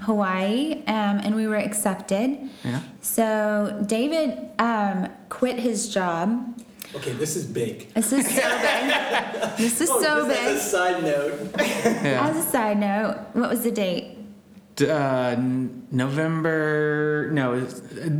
[0.00, 2.38] Hawaii, um, and we were accepted.
[2.64, 2.80] Yeah.
[3.02, 6.58] So David um, quit his job.
[6.94, 7.92] Okay, this is big.
[7.94, 9.56] This is so big.
[9.56, 12.28] This is Oh, so just As a side note, Yeah.
[12.28, 14.16] As a side note, what was the date?
[14.76, 15.36] D- uh,
[15.92, 17.60] November, no,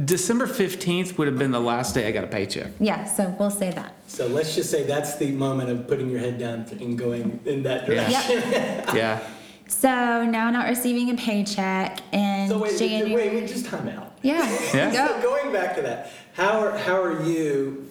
[0.05, 2.73] December 15th would have been the last day I got a paycheck.
[2.79, 3.95] Yeah, so we'll say that.
[4.07, 7.63] so let's just say that's the moment of putting your head down and going in
[7.65, 7.95] that Yeah.
[8.11, 8.41] direction.
[8.53, 8.89] Yep.
[8.95, 9.21] Yeah.
[9.69, 13.15] So now not receiving a paycheck and So wait, wait, January.
[13.29, 14.13] wait, wait, just time out.
[14.23, 14.41] Yeah.
[14.75, 14.93] Yeah.
[14.93, 17.87] So going back to that, how are how are you,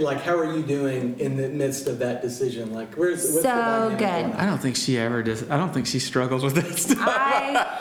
[0.00, 2.72] like how are you doing in the midst of that decision?
[2.72, 4.40] Like where's what's the So dynamic good.
[4.40, 5.48] I don't think she ever does.
[5.50, 6.98] I don't think she struggles with that stuff.
[7.00, 7.80] I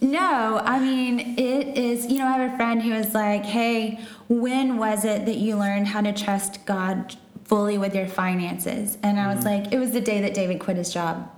[0.00, 2.06] no, I mean it is.
[2.06, 5.56] You know, I have a friend who is like, "Hey, when was it that you
[5.56, 9.64] learned how to trust God fully with your finances?" And I was Mm-hmm.
[9.64, 11.28] like, "It was the day that David quit his job."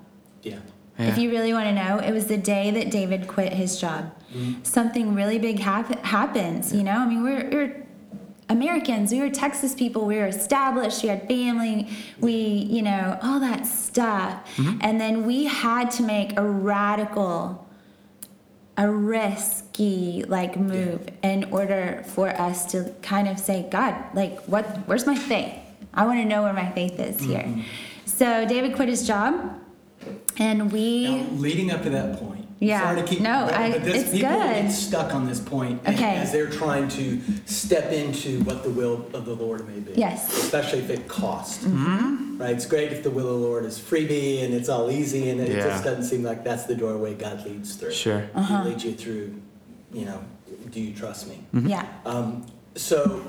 [0.43, 0.57] Yeah.
[0.99, 1.23] If Yeah.
[1.23, 4.13] you really want to know, it was the day that David quit his job.
[4.35, 4.63] Mm-hmm.
[4.65, 6.75] Something really big hap- happens.
[6.75, 7.87] You know, I mean, we're, we're
[8.51, 9.13] Americans.
[9.13, 10.05] We were Texas people.
[10.05, 11.03] We were established.
[11.03, 11.89] We had family.
[12.19, 14.45] We, you know, all that stuff.
[14.57, 14.79] Mm-hmm.
[14.83, 17.67] And then we had to make a radical,
[18.77, 24.65] a risky like move in order for us to kind of say, God, like, what?
[24.87, 25.55] Where's my faith?
[25.95, 27.39] I want to know where my faith is here.
[27.41, 27.63] Mm-hmm.
[28.05, 29.59] So David quit his job,
[30.37, 31.23] and we.
[31.23, 32.40] Now, leading up to that point.
[32.61, 32.83] Yeah.
[32.83, 34.39] Sorry to keep No, but, I- but this, it's people good.
[34.65, 36.17] get stuck on this point point Okay.
[36.17, 39.93] as they're trying to step into what the will of the Lord may be.
[39.99, 40.31] Yes.
[40.45, 41.65] Especially if it costs.
[41.65, 42.37] Mm-hmm.
[42.41, 42.51] Right.
[42.55, 45.41] It's great if the will of the Lord is freebie and it's all easy and
[45.41, 45.67] it Yeah.
[45.69, 47.93] just doesn't seem like that's the doorway God leads through.
[47.93, 48.29] Sure.
[48.35, 48.63] Uh-huh.
[48.63, 49.35] He leads you through,
[49.93, 50.23] you know,
[50.71, 51.43] do you trust me?
[51.53, 51.85] Yeah.
[52.07, 52.47] Um,
[52.77, 53.23] so,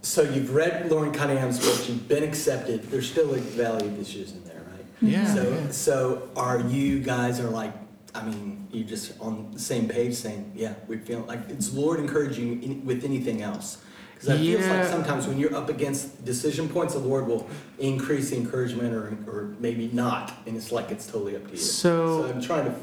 [0.00, 1.88] so you've read Loren Cunningham's book.
[1.88, 2.84] You've been accepted.
[2.90, 4.84] There's still a valley of issues in there, right?
[5.02, 5.70] Yeah, So, yeah.
[5.72, 7.72] so are you guys are like?
[8.14, 11.98] I mean, you're just on the same page, saying, "Yeah, we feel like it's Lord
[11.98, 13.78] encouraging in, with anything else."
[14.14, 17.48] Because it feels like sometimes when you're up against decision points, the Lord will
[17.78, 21.56] increase the encouragement, or or maybe not, and it's like it's totally up to you.
[21.58, 22.74] So, I'm trying to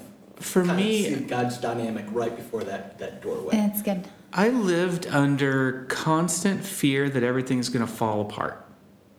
[0.44, 3.56] For kind me, of see God's dynamic right before that that doorway.
[3.56, 4.08] It's good.
[4.34, 8.66] I lived under constant fear that everything's going to fall apart.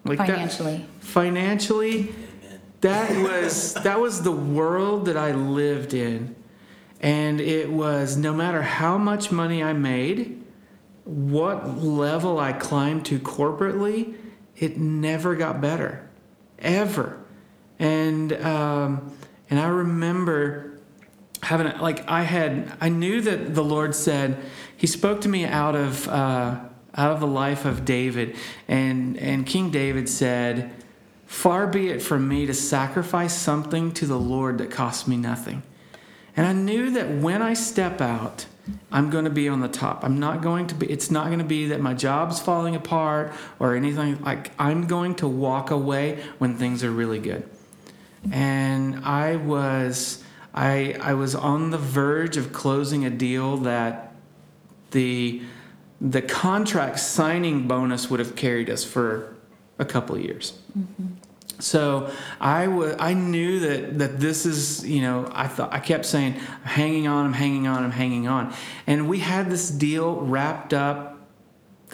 [0.05, 0.29] Like that-
[1.01, 2.15] Financially.
[2.81, 6.37] That was that was the world that I lived in.
[7.01, 10.43] And it was no matter how much money I made,
[11.05, 14.17] what level I climbed to corporately,
[14.57, 16.09] it never got better,
[16.59, 17.25] ever.
[17.79, 19.17] And um,
[19.49, 20.79] and I remember
[21.43, 24.43] having like I had I knew that the Lord said
[24.77, 26.61] He spoke to me out of uh,
[26.95, 28.37] out of the life of David,
[28.69, 30.71] and and King David said,
[31.31, 35.63] "Far be it from me to sacrifice something to the Lord that costs me nothing."
[36.37, 38.47] And I knew that when I step out,
[38.91, 40.05] I'm going to be on the top.
[40.05, 43.33] I'm not going to be, it's not going to be that my job's falling apart
[43.61, 44.21] or anything.
[44.23, 47.49] Like, I'm going to walk away when things are really good.
[48.33, 54.15] And I was, I, I was on the verge of closing a deal that
[54.91, 55.43] the,
[56.01, 59.37] the contract signing bonus would have carried us for
[59.79, 60.59] a couple years.
[60.79, 61.15] Mm-hmm.
[61.61, 66.07] So I wa- I knew that that this is you know I thought I kept
[66.07, 68.53] saying I'm hanging on I'm hanging on I'm hanging on.
[68.87, 71.29] And we had this deal wrapped up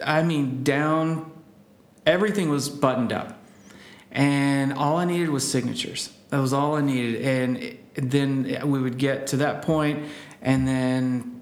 [0.04, 1.32] I mean down
[2.04, 3.38] everything was buttoned up.
[4.12, 6.10] And all I needed was signatures.
[6.30, 7.22] That was all I needed.
[7.22, 10.04] And it- then we would get to that point
[10.42, 11.40] and then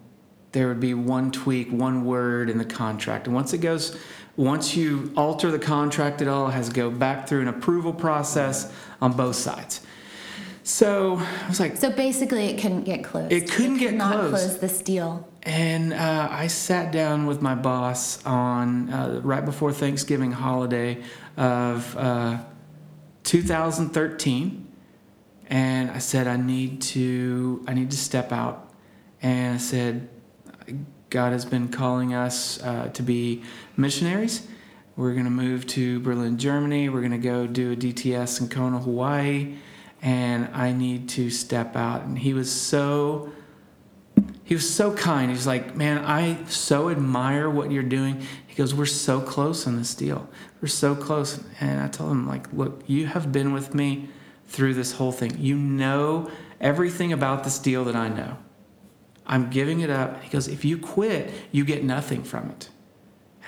[0.53, 3.27] there would be one tweak, one word in the contract.
[3.27, 3.99] And once it goes,
[4.37, 7.93] once you alter the contract at all, it has to go back through an approval
[7.93, 9.81] process on both sides.
[10.65, 13.31] So I was like, So basically, it couldn't get closed.
[13.33, 14.31] It couldn't could get not closed.
[14.31, 15.29] close this deal.
[15.43, 21.03] and uh, I sat down with my boss on uh, right before Thanksgiving holiday
[21.37, 22.39] of uh,
[23.25, 24.67] 2013,
[25.49, 28.73] and I said I need to I need to step out,
[29.21, 30.09] and I said
[31.15, 33.41] God has been calling us uh, to be
[33.77, 34.49] missionaries.
[34.97, 36.89] We're going to move to Berlin, Germany.
[36.89, 39.55] We're going to go do a DTS in Kona, Hawaii,
[40.03, 42.03] and I need to step out.
[42.03, 43.31] And he was so
[44.43, 45.31] he was so kind.
[45.31, 48.27] He's like, man, I so admire what you're doing.
[48.45, 50.29] He goes, we're so close on this deal.
[50.61, 51.41] We're so close.
[51.61, 54.09] And I told him, like, look, you have been with me
[54.49, 55.37] through this whole thing.
[55.39, 56.29] You know
[56.61, 58.37] everything about this deal that I know.
[59.27, 60.23] I'm giving it up.
[60.23, 62.69] He goes, if you quit, you get nothing from it.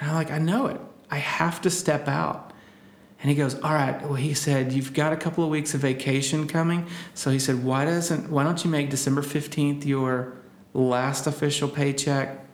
[0.00, 0.80] And I'm like, I know it.
[1.10, 2.52] I have to step out.
[3.20, 4.00] And he goes, All right.
[4.02, 6.86] Well, he said, You've got a couple of weeks of vacation coming.
[7.14, 10.36] So he said, Why doesn't why don't you make December 15th your
[10.74, 12.44] last official paycheck?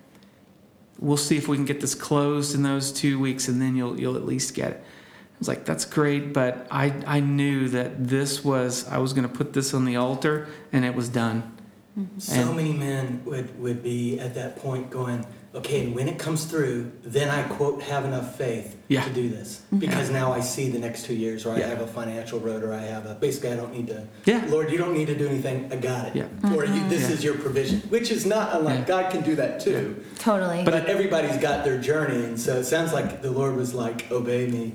[0.98, 3.98] We'll see if we can get this closed in those two weeks and then you'll
[3.98, 4.84] you'll at least get it.
[4.84, 9.28] I was like, That's great, but I, I knew that this was I was gonna
[9.28, 11.58] put this on the altar and it was done.
[11.98, 12.18] Mm-hmm.
[12.18, 16.18] So And- many men would, would be at that point going, okay, and when it
[16.18, 19.04] comes through, then I quote have enough faith Yeah.
[19.04, 19.78] to do this mm-hmm.
[19.80, 21.66] because now I see the next two years, or I Yeah.
[21.68, 24.06] have a financial road, or I have a basically I don't need to.
[24.24, 24.42] Yeah.
[24.48, 25.70] Lord, you don't need to do anything.
[25.70, 26.16] I got it.
[26.16, 26.54] Yeah.
[26.56, 27.14] Or you, this Yeah.
[27.14, 28.84] is your provision, which is not unlike Yeah.
[28.86, 30.02] God can do that too.
[30.18, 30.62] Totally.
[30.64, 34.46] But everybody's got their journey, and so it sounds like the Lord was like, obey
[34.46, 34.72] me.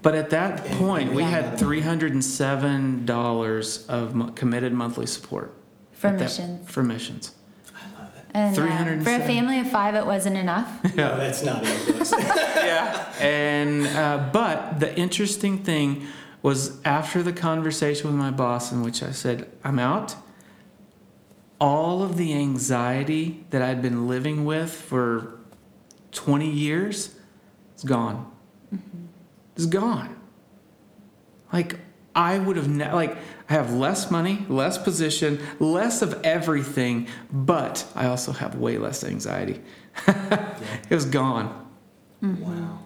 [0.00, 5.04] But at that And- point, we had three hundred and seven dollars of committed monthly
[5.06, 5.52] support
[5.96, 6.70] for at that- missions.
[6.70, 7.32] For missions.
[7.74, 8.24] I love it.
[8.34, 9.26] And uh, for a 307.
[9.26, 10.68] family of five, it wasn't enough.
[10.96, 12.10] No, that's not it.
[12.56, 13.12] yeah.
[13.20, 16.06] And uh, but the interesting thing
[16.42, 20.14] was after the conversation with my boss, in which I said, "I'm out."
[21.58, 25.38] All of the anxiety that I'd been living with for
[26.12, 27.14] twenty years
[27.76, 28.30] is gone.
[29.56, 30.14] It's gone.
[31.52, 31.76] Like
[32.14, 33.16] I would have ne- like
[33.48, 39.04] I have less money, less position, less of everything, but I also have way less
[39.04, 39.60] anxiety.
[40.08, 41.66] it was gone.
[42.22, 42.80] Wow.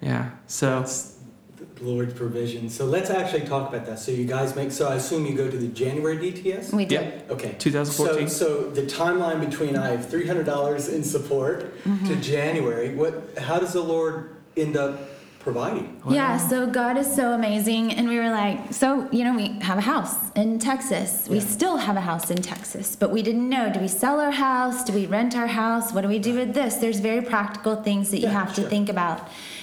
[0.00, 0.30] Yeah.
[0.46, 1.16] So That's
[1.56, 2.70] the Lord's provision.
[2.70, 3.98] So let's actually talk about that.
[3.98, 4.72] So you guys make.
[4.72, 6.72] So I assume you go to the January DTS.
[6.72, 7.02] We did.
[7.28, 7.54] yeah, Okay.
[7.58, 8.28] 2014.
[8.28, 12.06] So, so the timeline between I have three hundred dollars in support Mm-hmm.
[12.08, 12.94] to January.
[12.94, 13.38] What?
[13.38, 14.98] How does the Lord end up
[15.46, 15.84] providing?
[16.10, 17.92] Yeah, so God is so amazing.
[17.96, 21.28] And we were like, so, you know, we have a house in Texas.
[21.30, 21.44] We Yeah.
[21.56, 24.82] still have a house in Texas, but we didn't know do we sell our house?
[24.88, 25.86] Do we rent our house?
[25.94, 26.72] What do we do with this?
[26.82, 29.18] There's very practical things that you Yeah, have to think about.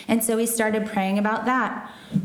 [0.07, 1.73] And so we started praying about that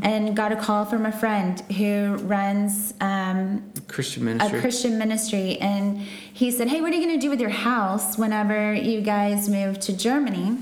[0.01, 4.59] and got a call from a friend who runs um, Christian a ministry.
[4.61, 5.97] Christian ministry, and
[6.41, 9.49] he said, "Hey, what are you going to do with your house whenever you guys
[9.49, 10.57] move to Germany?"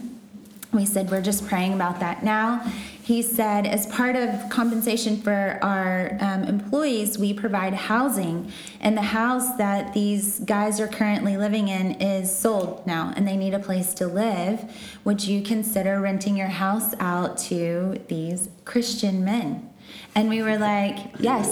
[0.74, 2.62] We said, "We're just praying about that now."
[3.02, 8.52] He said, "As part of compensation for our um, employees, we provide housing,
[8.82, 13.38] and the house that these guys are currently living in is sold now, and they
[13.38, 14.66] need a place to live.
[15.06, 19.70] Would you consider renting your house out to these Christian men?"
[20.18, 21.48] And we were like, "Yes,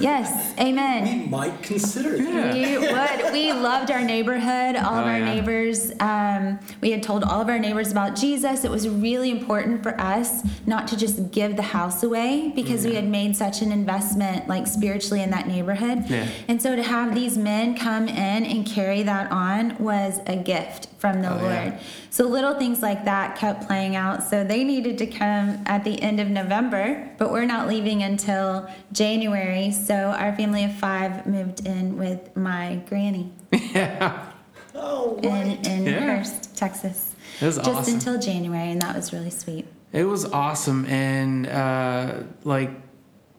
[0.00, 2.54] yes, amen." We might consider it.
[2.54, 3.32] We would.
[3.34, 5.34] We loved our neighborhood, all of Oh, our yeah.
[5.34, 5.92] neighbors.
[6.00, 8.64] Um, we had told all of our neighbors about Jesus.
[8.64, 12.94] It was really important for us not to just give the house away because we
[12.94, 16.04] had made such an investment, like spiritually, in that neighborhood.
[16.08, 16.26] Yeah.
[16.48, 20.88] And so to have these men come in and carry that on was a gift
[20.98, 21.62] from the Oh, yeah.
[21.62, 21.74] Lord.
[22.10, 24.22] So little things like that kept playing out.
[24.24, 28.68] So they needed to come at the end of November, but we're not leaving until
[28.92, 29.70] January.
[29.72, 34.24] So our family of five moved in with my granny yeah.
[34.74, 36.22] Oh, in, in Yeah.
[36.54, 37.14] Texas.
[37.40, 37.94] It was Just awesome.
[37.94, 39.66] until January, and that was really sweet.
[39.92, 42.70] It was awesome, and uh, like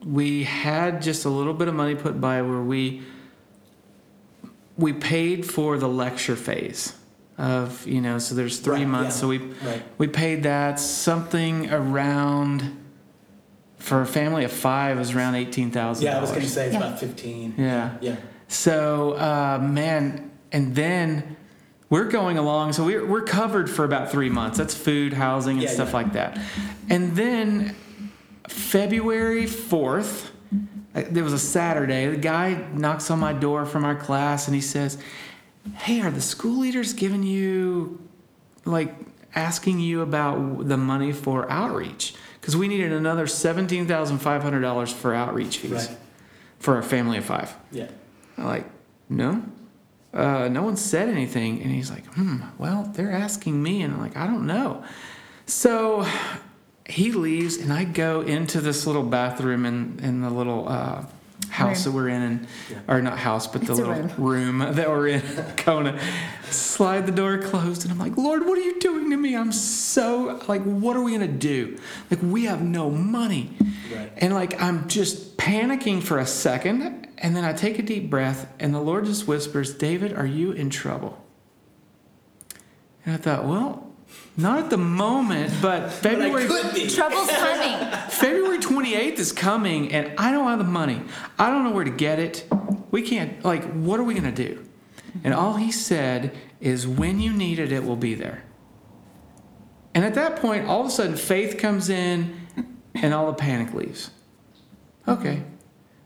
[0.06, 3.04] we had just a little bit of money put by where we
[4.78, 6.94] we paid for the lecture phase
[7.38, 9.22] of you know so there's three Right, months yeah.
[9.22, 9.84] so we Right.
[9.98, 12.78] we paid that something around
[13.80, 16.50] for a family of five it was around eighteen thousand Yeah, I was going to
[16.50, 16.80] say it's Yeah.
[16.86, 17.54] about fifteen.
[17.58, 18.16] yeah Yeah.
[18.48, 21.36] so, uh, man, and then
[21.90, 22.74] we're going along.
[22.74, 24.58] So we're, we're covered for about three months.
[24.60, 25.94] That's food, housing, and Yeah, stuff yeah.
[25.96, 26.40] like that.
[26.88, 27.76] And then
[28.48, 30.30] February 4th,
[30.96, 32.08] uh, there was a Saturday.
[32.08, 34.98] The guy knocks on my door from our class and he says,
[35.78, 38.00] Hey, are the school leaders giving you,
[38.66, 38.94] like,
[39.36, 42.14] asking you about the money for outreach?
[42.50, 45.98] Because we needed another $17,500 for outreach fees Right.
[46.58, 47.56] for a family of five.
[47.72, 47.90] Yeah.
[48.40, 48.66] I'm like,
[49.08, 49.44] no,
[50.16, 51.62] uh, no one said anything.
[51.62, 53.84] And he's like, hmm, well, they're asking me.
[53.84, 54.84] And I'm like, I don't know.
[55.46, 56.08] So
[56.88, 61.06] he leaves, and I go into this little bathroom in, in the little uh,
[61.50, 62.78] house that we're in, and, Yeah.
[62.88, 64.60] or not house, but the It's a little room.
[64.60, 65.22] that we're in,
[65.58, 66.00] Kona.
[66.50, 69.36] Slide the door closed, and I'm like, Lord, what are you doing to me?
[69.36, 71.78] I'm so, like, what are we going to do?
[72.12, 73.52] Like, we have no money.
[73.96, 74.12] Right.
[74.18, 78.48] And like I'm just panicking for a second, and then I take a deep breath,
[78.60, 81.24] and the Lord just whispers, David, are you in trouble?
[83.06, 83.89] And I thought, well,
[84.38, 86.90] not at the moment, but But February could be.
[86.90, 88.00] Trouble's coming.
[88.10, 91.02] February 28th is coming, and I don't have the money.
[91.38, 92.48] I don't know where to get it.
[92.92, 94.66] We can't, like, what are we going to do?
[95.24, 98.44] And all he said is, when you need it, it will be there.
[99.94, 102.48] And at that point, all of a sudden, faith comes in
[102.96, 104.12] and all the panic leaves.
[105.08, 105.44] Okay.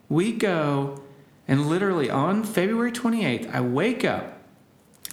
[0.09, 1.01] We go,
[1.47, 4.41] and literally on February 28th, I wake up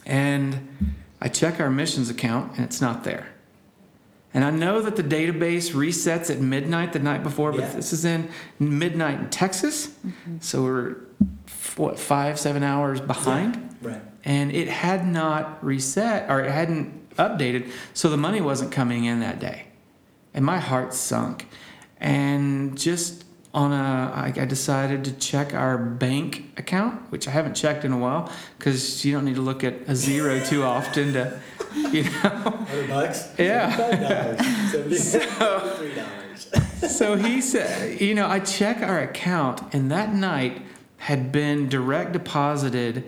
[0.06, 3.26] and I check our missions account and it's not there.
[4.32, 7.72] And I know that the database resets at midnight the night before, but Yeah.
[7.72, 8.28] this is in
[8.60, 9.88] midnight in Texas.
[9.88, 10.36] Mm-hmm.
[10.40, 10.96] So we're,
[11.76, 13.76] what, five, seven hours behind?
[13.82, 14.02] Right.
[14.24, 19.20] and it had not reset or it hadn't updated so the money wasn't coming in
[19.20, 19.64] that day
[20.34, 21.46] and my heart sunk
[21.98, 27.54] and just on a I, I decided to check our bank account which i haven't
[27.54, 31.12] checked in a while because you don't need to look at a zero too often
[31.14, 31.40] to
[31.90, 33.32] you know Hundred bucks.
[33.38, 33.76] Yeah.
[33.76, 35.12] Five dollars.
[35.78, 36.90] Three dollars.
[36.96, 40.62] so he said, you know, I check our account, and that night
[40.98, 43.04] had been direct deposited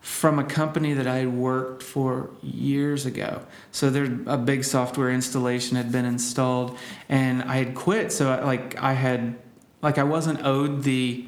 [0.00, 3.42] from a company that I had worked for years ago.
[3.72, 8.12] So there, a big software installation had been installed, and I had quit.
[8.12, 9.36] So I, like I had,
[9.86, 11.26] like I wasn't owed the,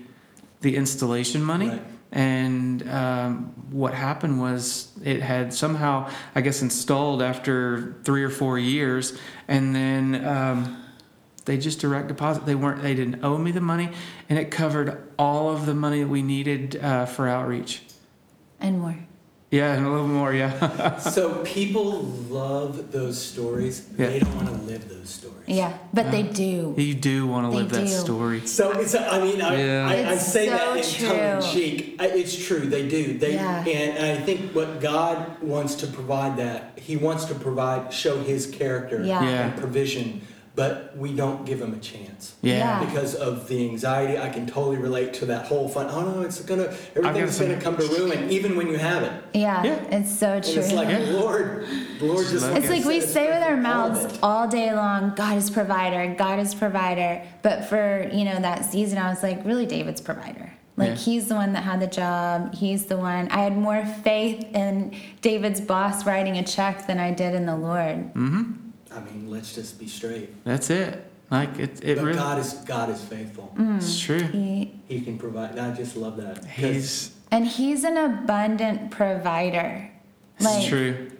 [0.62, 1.68] the installation money.
[1.68, 1.82] Right.
[2.10, 8.58] And um, what happened was it had somehow, I guess, installed after three or four
[8.58, 10.84] years, and then um,
[11.44, 12.46] they just direct deposit.
[12.46, 12.82] They weren't.
[12.82, 13.90] They didn't owe me the money,
[14.28, 17.82] and it covered all of the money that we needed uh, for outreach.
[18.58, 19.07] And more.
[19.50, 20.34] Yeah, and a little more.
[20.34, 20.98] Yeah.
[20.98, 23.88] So people love those stories.
[23.96, 24.08] Yeah.
[24.08, 25.44] They don't want to live those stories.
[25.46, 26.74] Yeah, but they do.
[26.76, 27.88] you do want to They live that do.
[27.88, 28.46] story.
[28.46, 28.94] So it's.
[28.94, 29.88] I mean, I, Yeah.
[29.88, 31.50] I, I It's say that in so tongue in true.
[31.52, 31.96] cheek.
[31.98, 32.60] I, it's true.
[32.60, 33.16] They do.
[33.16, 33.64] They Yeah.
[33.64, 38.46] and I think what God wants to provide that He wants to provide show His
[38.46, 39.22] character Yeah.
[39.22, 39.46] Yeah.
[39.46, 40.20] and provision,
[40.58, 42.34] but we don't give Him a chance.
[42.42, 42.56] Yeah.
[42.58, 42.84] Yeah.
[42.84, 44.18] because of the anxiety.
[44.18, 45.86] I can totally relate to that whole fun.
[45.88, 49.12] Oh no, it's gonna everything's gonna come to ruin, even when you have it.
[49.34, 49.96] Yeah, Yeah.
[49.96, 50.54] it's so And true.
[50.60, 50.98] it's like Yeah.
[51.20, 51.64] Lord,
[52.00, 55.36] the Lord, just It's like like we say with our mouths all day long, God
[55.38, 57.22] is provider, God is provider.
[57.42, 60.52] But for, you know, that season, I was like, really, David's provider.
[60.76, 60.94] Like, Yeah.
[60.96, 62.54] he's the one that had the job.
[62.54, 63.28] He's the one.
[63.30, 64.92] I had more faith in
[65.22, 68.10] David's boss writing a check than I did in the Lord.
[68.94, 70.44] I mean, let's just be straight.
[70.44, 71.04] That's it.
[71.30, 71.84] Like it.
[71.84, 72.18] It but really.
[72.18, 73.54] God is God is faithful.
[73.58, 74.22] It's true.
[74.22, 75.58] He, He can provide.
[75.58, 76.44] I just love that.
[76.46, 77.12] He's.
[77.30, 79.90] and he's an abundant provider.
[80.40, 81.10] It's true.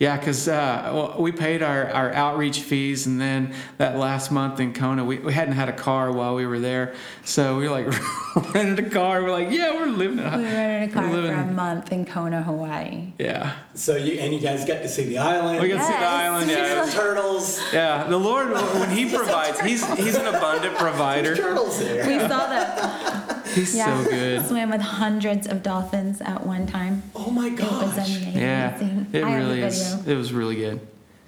[0.00, 4.58] Yeah, because uh, well, we paid our, our outreach fees, and then that last month
[4.58, 6.94] in Kona, we, we hadn't had a car while we were there.
[7.22, 7.86] So we like
[8.54, 9.22] rented a car.
[9.22, 10.36] We're like, yeah, we're living it.
[10.38, 13.12] We rented a car We're for a month in Kona, Hawaii.
[13.18, 13.56] Yeah.
[13.80, 15.58] So you and you guys got to see the island.
[15.62, 16.12] We got to see the Yes.
[16.12, 16.50] island.
[16.50, 16.56] Yeah.
[16.74, 17.60] There's turtles.
[17.72, 18.04] Yeah.
[18.04, 21.28] The Lord, when He provides, He's He's an abundant provider.
[21.34, 22.06] There's turtles there.
[22.06, 23.46] We saw that.
[23.54, 24.02] He's Yeah.
[24.04, 24.46] so good.
[24.46, 27.02] Swam with hundreds of dolphins at one time.
[27.16, 28.16] Oh my It was gosh.
[28.18, 28.36] amazing.
[28.38, 28.76] Yeah.
[29.14, 29.94] It I have really the is.
[29.94, 30.12] video.
[30.12, 30.80] It was really good.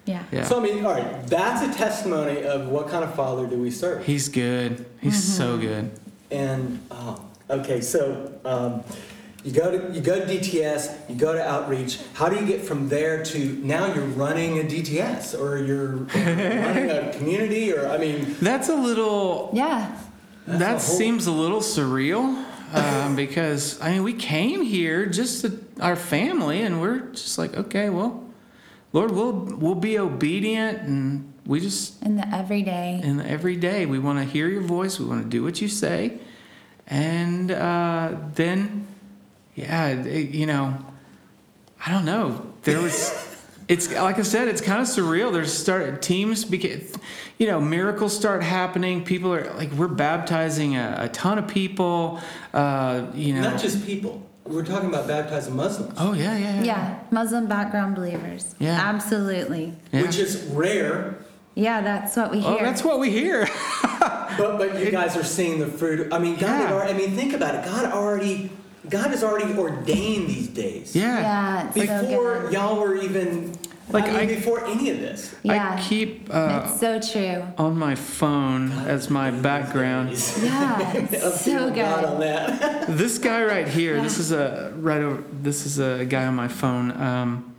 [0.05, 0.23] Yeah.
[0.31, 0.45] Yeah.
[0.45, 3.71] So I mean, all right, that's a testimony of what kind of father do we
[3.71, 4.05] serve.
[4.05, 4.85] He's good.
[5.01, 5.67] He's so Mm-hmm.
[5.67, 5.91] good.
[6.31, 8.85] And oh, okay, so um,
[9.45, 11.99] you go to you go to DTS, you go to outreach.
[12.15, 16.91] How do you get from there to now you're running a DTS or you're running
[16.91, 19.99] a community or I mean That's a little Yeah.
[20.47, 25.59] That a seems a little surreal um, because I mean we came here just to
[25.81, 28.25] our family and we're just like okay well
[28.93, 33.01] Lord we'll we'll be obedient and we just In the everyday.
[33.03, 35.61] In the every day we want to hear your voice we want to do what
[35.61, 36.21] you say
[36.87, 38.87] and uh, then
[39.55, 40.77] yeah it- you know
[41.85, 43.29] I don't know there was
[43.69, 45.33] it's like I said, it's kind of surreal.
[45.33, 46.95] There's start teams, beca-
[47.39, 49.05] you know, miracles start happening.
[49.05, 52.21] People are like, we're baptizing a, a ton of people.
[52.53, 54.21] Uh, you know, not just people.
[54.45, 56.63] We're talking about baptizing Muslims, oh yeah, yeah, yeah.
[56.65, 56.99] Yeah.
[57.13, 58.55] Muslim background believers.
[58.59, 58.73] Yeah.
[58.73, 59.73] Absolutely.
[59.93, 60.03] Yeah.
[60.03, 61.19] which is rare.
[61.55, 62.51] Yeah, that's what we hear.
[62.51, 63.49] Oh, that's what we hear.
[64.01, 66.13] But but you guys are seeing the fruit.
[66.13, 66.61] I mean, God.
[66.61, 66.73] Yeah.
[66.73, 67.65] already, I mean, think about it.
[67.65, 68.51] God already.
[68.89, 70.95] God has already ordained these days.
[70.97, 71.21] yeah.
[71.21, 73.55] Yeah, it's so Before y'all were even.
[73.89, 75.35] Like, I mean, I- before any of this.
[75.43, 75.75] Yeah.
[75.77, 77.45] I keep uh, it's so true.
[77.59, 80.11] on my phone as my background.
[80.11, 80.19] Yeah,
[81.09, 82.23] so Updating God on good.
[82.23, 82.89] that.
[82.97, 84.01] This guy right here.
[84.01, 85.23] This is a right over.
[85.31, 86.91] This is a guy on my phone.
[86.93, 87.55] Um,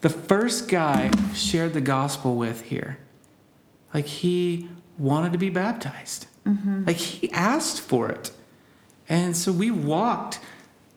[0.00, 2.98] the first guy shared the gospel with here,
[3.92, 4.68] like he
[4.98, 6.26] wanted to be baptized.
[6.86, 8.30] Like he asked for it,
[9.08, 10.40] and so we walked.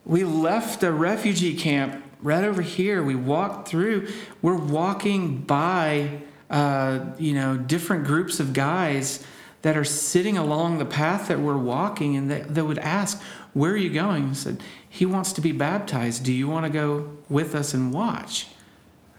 [0.05, 3.03] We left the refugee camp right over here.
[3.03, 4.07] We walked through.
[4.41, 9.25] We're walking by, uh, you know, different groups of guys
[9.63, 13.21] that are sitting along the path that we're walking, and they, they would ask,
[13.53, 16.23] "Where are you going?" I said, "He wants to be baptized.
[16.23, 18.47] Do you want to go with us and watch?"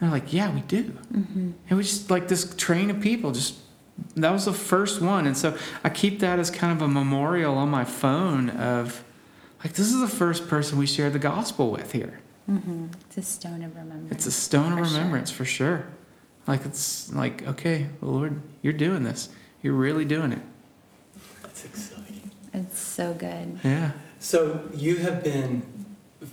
[0.00, 0.92] they're like, yeah, we do.
[1.68, 3.56] And we just like this train of people just
[4.16, 7.56] that was the first one and so i keep that as kind of a memorial
[7.56, 9.02] on my phone of
[9.64, 13.62] like this is the first person we shared the gospel with here It's a stone
[13.62, 14.12] of remembrance.
[14.12, 14.94] it's a stone of For sure.
[14.98, 15.86] remembrance for sure
[16.46, 19.28] like it's like okay lord you're doing this
[19.62, 20.42] you're really doing it
[21.42, 22.30] That's exciting.
[22.54, 23.58] It's so good.
[23.64, 23.90] yeah
[24.20, 25.62] So you have been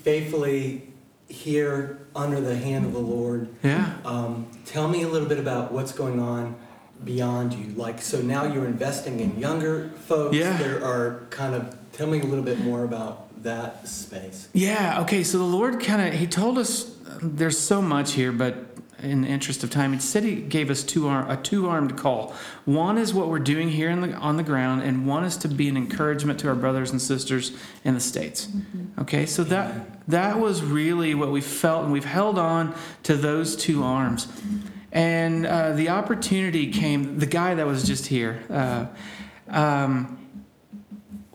[0.03, 0.87] faithfully
[1.27, 3.49] here under the hand of the Lord.
[3.63, 6.55] yeah Um, tell me a little bit about what's going on
[7.03, 7.73] beyond you.
[7.75, 10.55] Like, so now you're investing in younger folks Yeah.
[10.57, 11.75] that are kind of.
[11.93, 14.49] Tell me a little bit more about that space.
[14.53, 16.91] Yeah, okay, so the Lord kind of he told us
[17.21, 18.65] there's so much here, but
[19.01, 22.33] in the interest of time, he said he gave us two arm, a two-armed call.
[22.65, 25.47] One is what we're doing here in the, on the ground, and one is to
[25.47, 27.51] be an encouragement to our brothers and sisters
[27.83, 28.47] in the states.
[28.47, 29.01] Mm-hmm.
[29.01, 32.73] Okay, so that that was really what we felt, and we've held on
[33.03, 34.25] to those two arms.
[34.25, 34.67] Mm-hmm.
[34.95, 37.19] And uh, the opportunity came.
[37.19, 38.41] The guy that was just here.
[38.49, 38.85] Uh,
[39.49, 40.17] um,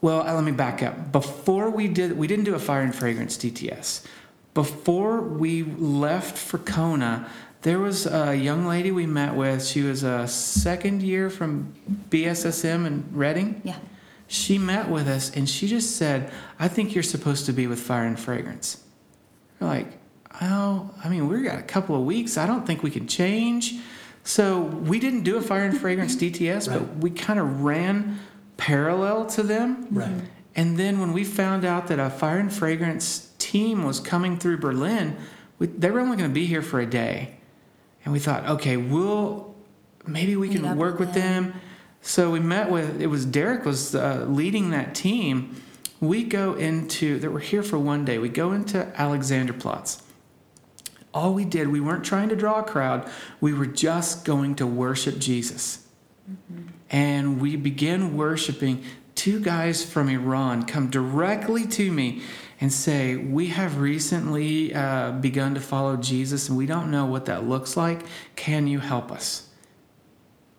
[0.01, 1.13] well, uh, let me back up.
[1.13, 4.07] Before we did, we didn't do a fire and fragrance DTS.
[4.55, 7.29] Before we left for Kona,
[7.61, 9.63] there was a young lady we met with.
[9.67, 11.75] She was a second year from
[12.09, 13.61] BSSM in Redding.
[13.63, 13.77] Yeah.
[14.27, 17.79] She met with us and she just said, I think you're supposed to be with
[17.79, 18.83] fire and fragrance.
[19.61, 20.00] We're like,
[20.41, 22.37] oh, I mean, we got a couple of weeks.
[22.37, 23.77] I don't think we can change.
[24.25, 28.19] So we didn't do a fire and fragrance DTS, but we kind of ran
[28.57, 29.87] parallel to them.
[29.91, 30.13] Right.
[30.55, 34.59] And then when we found out that a fire and fragrance team was coming through
[34.59, 35.17] Berlin,
[35.59, 37.37] we, they were only going to be here for a day.
[38.05, 39.55] And we thought, okay, we'll
[40.07, 41.55] maybe we can work with with them.
[42.03, 45.63] So we met with it was Derek was uh, leading that team.
[46.01, 48.19] We go into that we're here for one day.
[48.19, 50.03] We go into Alexanderplatz.
[51.13, 53.11] All we did, we weren't trying to draw a crowd.
[53.41, 55.87] We were just going to worship Jesus.
[56.89, 58.85] And we began worshiping.
[59.15, 62.23] Two guys from Iran come directly to me
[62.61, 67.27] and say, We have recently uh, begun to follow Jesus and we don't know what
[67.27, 68.03] that looks like.
[68.37, 69.49] Can you help us?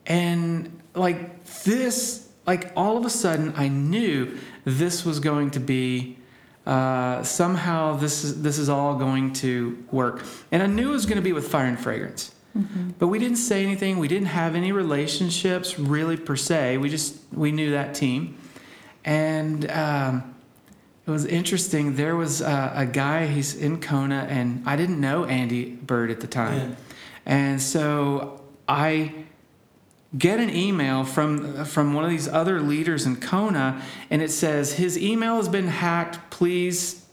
[0.06, 6.18] And like this, like all of a sudden, I knew this was going to be
[6.66, 11.06] uh, somehow this is this is all going to work, and I knew it was
[11.06, 12.34] going to be with fire and fragrance.
[13.00, 13.98] But we didn't say anything.
[13.98, 16.78] We didn't have any relationships really per se.
[16.78, 18.38] We just we knew that team,
[19.06, 20.36] and um,
[21.08, 21.96] it was interesting.
[21.96, 23.26] There was uh, a guy.
[23.28, 26.76] He's in Kona, and I didn't know Andy Byrd at the time, Yeah.
[27.26, 29.14] and so I
[30.18, 34.74] get an email from from one of these other leaders in Kona, and it says
[34.74, 36.30] his email has been hacked.
[36.30, 37.06] Please,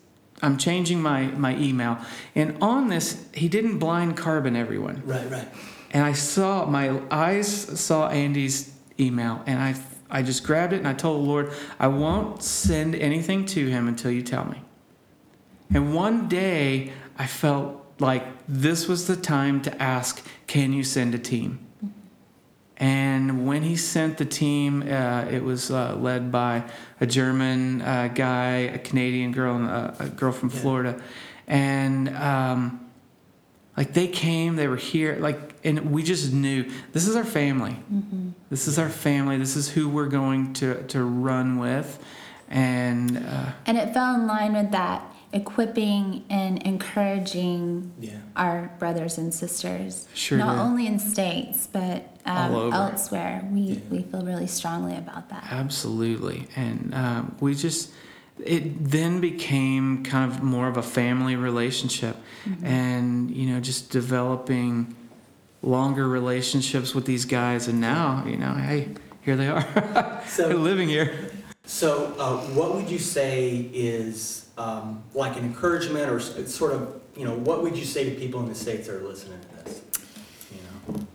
[0.42, 1.98] I'm changing my my email.
[2.34, 5.02] And on this, he didn't blind carbon everyone.
[5.04, 5.30] Right.
[5.30, 5.48] Right.
[5.90, 7.48] And I saw my eyes
[7.80, 9.74] saw Andy's email, and I
[10.10, 13.88] I just grabbed it and I told the Lord, I won't send anything to him
[13.88, 14.62] until you tell me.
[15.72, 21.14] And one day I felt like this was the time to ask, can you send
[21.14, 21.67] a team?
[22.80, 26.62] And when he sent the team, uh, it was uh, led by
[27.00, 30.60] a German uh, guy, a Canadian girl, and a, a girl from Yeah.
[30.60, 31.02] Florida.
[31.48, 32.86] And um,
[33.76, 37.76] like they came, they were here, like, and we just knew this is our family.
[38.48, 39.38] This is our family.
[39.38, 41.98] This is who we're going to, to run with.
[42.48, 45.02] And uh, And it fell in line with that
[45.32, 48.12] equipping and encouraging Yeah.
[48.36, 50.08] our brothers and sisters.
[50.14, 50.60] Sure Not did.
[50.62, 53.46] only in states, but um, elsewhere.
[53.52, 55.44] We, we feel really strongly about that.
[55.50, 56.46] Absolutely.
[56.56, 57.90] And um, we just,
[58.44, 62.16] it then became kind of more of a family relationship
[62.62, 64.94] and, you know, just developing
[65.62, 67.68] longer relationships with these guys.
[67.68, 68.88] And now, you know, hey,
[69.22, 69.62] here they are.
[69.74, 71.30] They're So, living here.
[71.68, 77.26] So uh, what would you say is um, like an encouragement, or sort of, you
[77.26, 79.82] know, what would you say to people in the states that are listening to this?
[80.50, 80.60] You
[80.94, 81.06] know.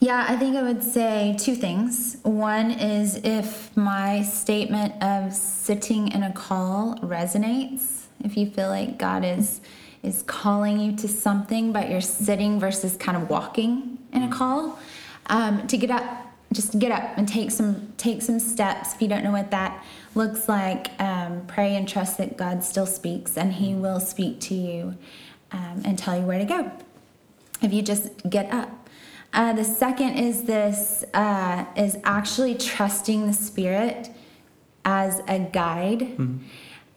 [0.00, 2.16] Yeah, I think I would say two things.
[2.22, 8.98] One is if my statement of sitting in a call resonates, if you feel like
[8.98, 9.60] God is
[10.02, 14.78] is calling you to something, but you're sitting versus kind of walking in a call,
[15.26, 18.94] um, to get up, just get up and take some take some steps.
[18.94, 19.84] If you don't know what that
[20.14, 24.54] looks like, um, pray and trust that God still speaks, and He will speak to
[24.54, 24.96] you
[25.52, 26.70] um, and tell you where to go
[27.60, 28.88] if you just get up.
[29.32, 34.10] Uh, the second is this uh, is actually trusting the Spirit
[34.84, 36.02] as a guide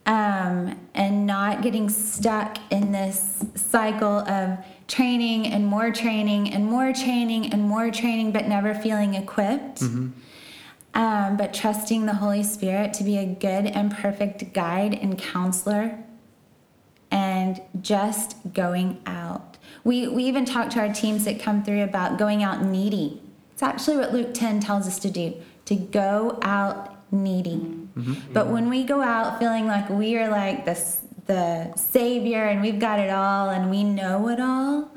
[0.06, 4.58] um, and not getting stuck in this cycle of
[4.92, 9.82] training and more training and more training and more training, but never feeling equipped.
[10.94, 15.98] Um, but trusting the Holy Spirit to be a good and perfect guide and counselor,
[17.10, 19.58] and just going out.
[19.86, 23.22] We, we even talk to our teams that come through about going out needy.
[23.54, 25.36] It's actually what Luke 10 tells us to do
[25.66, 27.78] to go out needy.
[28.34, 30.76] But when we go out feeling like we are like the,
[31.28, 34.92] the savior and we've got it all and we know it all,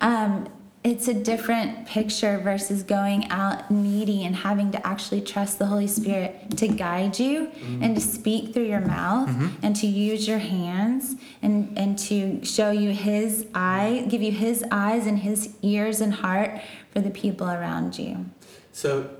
[0.00, 0.48] um,
[0.86, 5.88] it's a different picture versus going out needy and having to actually trust the Holy
[5.88, 7.50] Spirit to guide you
[7.82, 9.28] and to speak through your mouth
[9.62, 14.64] and to use your hands and, and to show you His eye, give you His
[14.70, 16.60] eyes and His ears and heart
[16.92, 18.26] for the people around you.
[18.70, 19.10] So,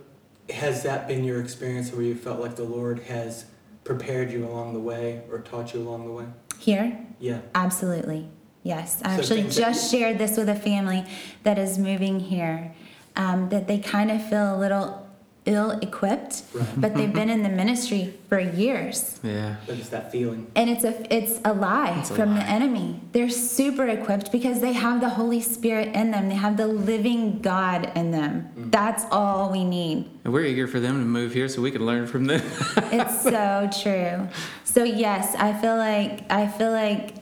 [0.51, 3.47] has that been your experience where you felt like the Lord has
[3.83, 6.27] prepared you along the way or taught you along the way?
[6.67, 7.43] Here, Yeah.
[7.55, 8.29] Absolutely.
[8.65, 9.01] Yes.
[9.05, 11.05] I So actually things that just shared this with a family
[11.45, 12.75] that is moving here,
[13.15, 15.06] um, that they kind of feel a little
[15.47, 16.67] ill equipped, Right.
[16.77, 19.19] but they've been in the ministry for years.
[19.23, 19.57] Yeah.
[19.67, 20.47] What is that feeling?
[20.55, 23.01] And it's a it's a lie It's a from the enemy.
[23.13, 26.29] They're super equipped because they have the Holy Spirit in them.
[26.29, 28.49] They have the living God in them.
[28.59, 28.71] Mm.
[28.73, 30.11] That's all we need.
[30.25, 32.43] And we're eager for them to move here so we can learn from them.
[32.93, 34.29] It's so true.
[34.65, 37.15] So yes, I feel like I feel like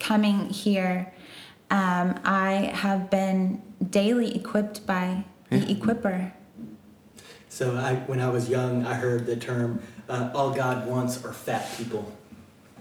[0.00, 1.12] coming here,
[1.70, 5.76] um, I have been daily equipped by the Yeah.
[5.76, 6.32] equipper.
[7.56, 9.80] So, I, when I was young, I heard the term
[10.10, 12.12] uh, all God wants are fat people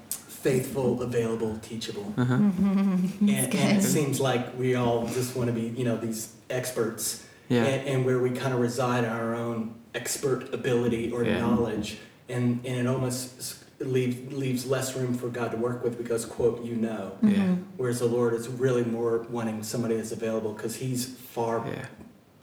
[0.09, 2.13] faithful, available, teachable.
[2.17, 2.33] uh-huh.
[2.35, 7.25] and, and it seems like we all just want to be, you know, these experts,
[7.47, 7.63] Yeah.
[7.63, 11.39] and, and where we kind of reside on our own expert ability or Yeah.
[11.39, 11.97] knowledge,
[12.27, 16.25] and and it almost s- leaves leaves less room for God to work with because
[16.25, 17.55] quote you know, Yeah.
[17.77, 21.85] whereas the Lord is really more wanting somebody that's available because He's far Yeah.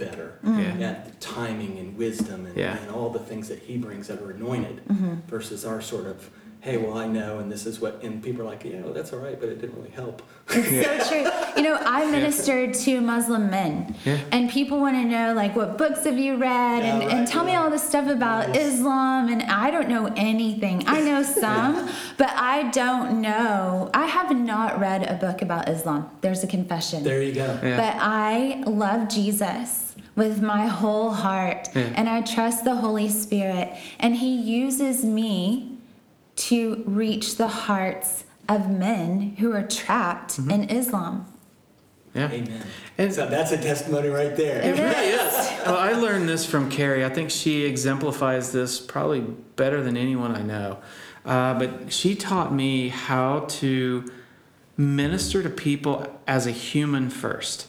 [0.04, 0.88] Better Yeah.
[0.90, 2.76] at the timing and wisdom and, Yeah.
[2.80, 5.14] and all the things that He brings that are anointed Mm-hmm.
[5.28, 6.18] versus our sort of
[6.60, 9.12] hey well I know and this is what and people are like yeah well, that's
[9.12, 10.22] all right but it didn't really help.
[10.54, 11.26] It's so true.
[11.56, 14.18] You know, I ministered to Muslim men, Yeah.
[14.34, 17.28] and people want to know like what books have you read, and, Yeah, and right,
[17.28, 17.62] tell me yeah.
[17.62, 18.74] all this stuff about Nice.
[18.74, 20.76] Islam, and I don't know anything.
[20.86, 23.90] I know some, but I don't know.
[23.94, 26.00] I have not read a book about Islam.
[26.24, 26.98] There's a confession.
[27.04, 27.48] There you go.
[27.62, 27.76] Yeah.
[27.82, 31.92] But I love Jesus with my whole heart, Yeah.
[31.94, 35.78] and I trust the Holy Spirit, and He uses me
[36.36, 40.50] to reach the hearts of men who are trapped Mm-hmm.
[40.50, 41.26] in Islam.
[42.14, 42.28] Yeah.
[42.30, 42.62] Amen.
[42.98, 44.58] And- so that's a testimony right there.
[44.60, 45.32] It It is.
[45.64, 47.04] Well, I learned this from Carrie.
[47.04, 49.20] I think she exemplifies this probably
[49.56, 50.78] better than anyone I know.
[51.24, 54.04] Uh, but she taught me how to
[54.76, 57.68] minister to people as a human first.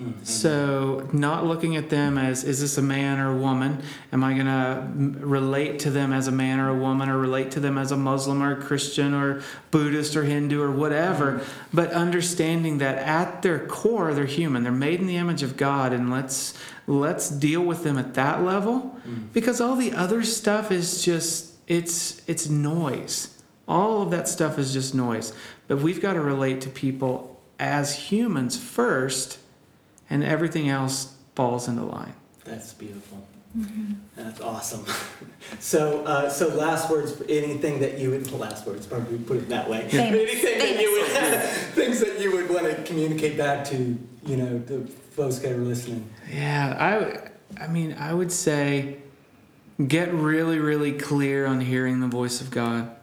[0.00, 0.22] Mm-hmm.
[0.22, 3.82] So, not looking at them as, is this a man or a woman?
[4.12, 7.50] Am I going to relate to them as a man or a woman, or relate
[7.52, 9.42] to them as a Muslim or a Christian or
[9.72, 11.32] Buddhist or Hindu or whatever?
[11.32, 11.76] Mm-hmm.
[11.76, 14.62] But understanding that at their core, they're human.
[14.62, 16.54] They're made in the image of God, and let's
[16.86, 19.26] let's deal with them at that level, mm-hmm.
[19.32, 23.34] because all the other stuff is just it's it's noise.
[23.66, 25.32] All of that stuff is just noise.
[25.66, 29.38] But we've got to relate to people as humans first
[30.10, 32.14] and everything else falls into line.
[32.44, 33.26] That's beautiful.
[34.16, 34.84] That's awesome.
[35.60, 37.22] So, uh, so last words.
[37.28, 38.86] Anything that you would last words?
[38.86, 39.88] Probably put it that way.
[39.88, 40.20] Famous.
[40.20, 41.06] Anything that you would
[41.74, 45.56] things that you would want to communicate back to you know the folks that are
[45.56, 46.08] listening.
[46.30, 46.76] Yeah,
[47.58, 48.98] I I mean, I would say
[49.86, 52.94] get really really clear on hearing the voice of God.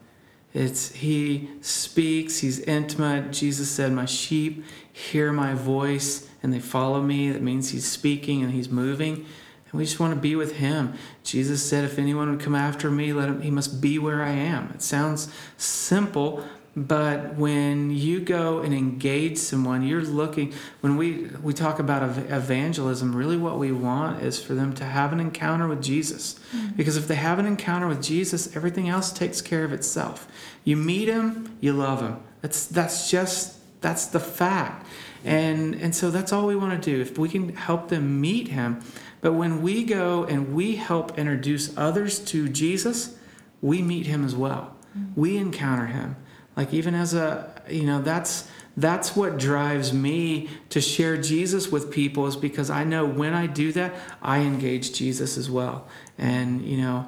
[0.53, 3.31] It's he speaks, he's intimate.
[3.31, 4.63] Jesus said, "My sheep
[4.95, 9.25] hear my voice and they follow me." That means he's speaking and he's moving.
[9.71, 10.93] And we just want to be with him.
[11.23, 14.31] Jesus said, "If anyone would come after me, let him he must be where I
[14.31, 15.27] am." It sounds
[15.57, 16.45] simple,
[16.77, 20.53] but when you go and engage someone, you're looking.
[20.79, 25.11] When we we talk about evangelism, really what we want is for them to have
[25.11, 26.35] an encounter with Jesus.
[26.55, 26.75] Mm-hmm.
[26.77, 30.27] Because if they have an encounter with Jesus, everything else takes care of itself.
[30.63, 32.17] You meet him, you love him.
[32.41, 33.54] That's that's just
[33.85, 34.87] that's the fact.
[35.23, 36.99] And and so that's all we want to do.
[36.99, 38.81] If we can help them meet him,
[39.21, 43.15] but when we go and we help introduce others to Jesus,
[43.61, 44.75] we meet him as well.
[44.97, 45.21] Mm-hmm.
[45.21, 46.15] We encounter him.
[46.57, 51.91] Like even as a you know, that's that's what drives me to share Jesus with
[51.91, 55.87] people is because I know when I do that, I engage Jesus as well.
[56.17, 57.07] And you know,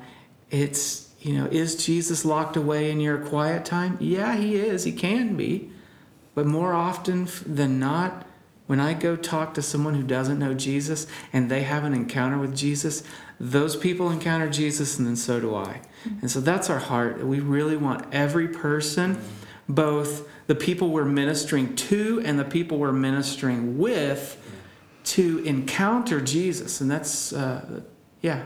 [0.51, 3.97] it's you know, is Jesus locked away in your quiet time?
[3.99, 4.83] Yeah, he is.
[4.83, 5.71] He can be.
[6.37, 8.27] But more often than not,
[8.67, 12.37] when I go talk to someone who doesn't know Jesus and they have an encounter
[12.37, 13.01] with Jesus,
[13.39, 15.81] those people encounter Jesus and then so do I.
[16.21, 17.25] And so that's our heart.
[17.25, 19.19] We really want every person,
[19.67, 24.37] both the people we're ministering to and the people we're ministering with,
[25.05, 26.81] to encounter Jesus.
[26.81, 27.81] And that's, uh,
[28.21, 28.45] yeah.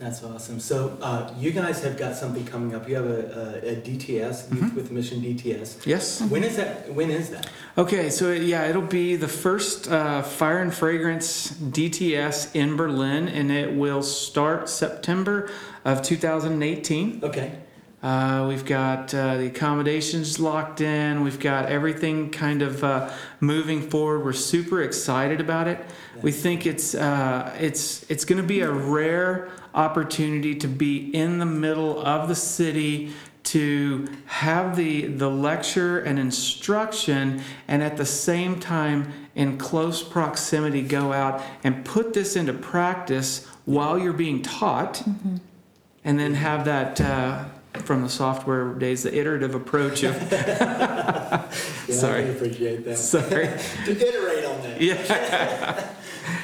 [0.00, 0.60] That's awesome.
[0.60, 2.88] So uh, you guys have got something coming up.
[2.88, 5.84] You have a, a, a DTS, Youth with Mission DTS.
[5.84, 6.22] Yes.
[6.22, 6.90] When is that?
[6.94, 7.50] When is that?
[7.76, 13.52] Okay, so yeah, it'll be the first uh, Fire and Fragrance DTS in Berlin, and
[13.52, 15.50] it will start September
[15.84, 17.20] of 2018.
[17.22, 17.58] Okay.
[18.02, 21.22] Uh, we've got uh, the accommodations locked in.
[21.22, 24.24] We've got everything kind of uh, moving forward.
[24.24, 25.84] We're super excited about it.
[26.22, 31.38] We think it's uh, it's it's going to be a rare opportunity to be in
[31.38, 38.06] the middle of the city to have the the lecture and instruction and at the
[38.06, 44.42] same time in close proximity go out and put this into practice while you're being
[44.42, 45.02] taught
[46.04, 47.44] and then have that uh,
[47.74, 51.48] from the software days the iterative approach of Yeah,
[51.88, 52.24] Sorry.
[52.24, 52.98] Can appreciate that.
[52.98, 53.46] sorry
[53.84, 54.80] to iterate on that.
[54.80, 54.94] yeah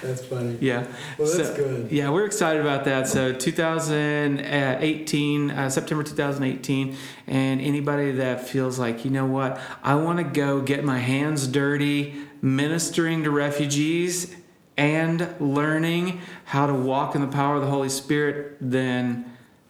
[0.02, 0.56] That's funny.
[0.60, 0.86] yeah
[1.18, 1.90] Well, that's So- good.
[1.92, 6.96] yeah we're excited about that so 2018 uh, september 2018
[7.26, 11.46] and anybody that feels like you know what i want to go get my hands
[11.48, 14.34] dirty ministering to refugees
[14.76, 19.24] and learning how to walk in the power of the holy spirit then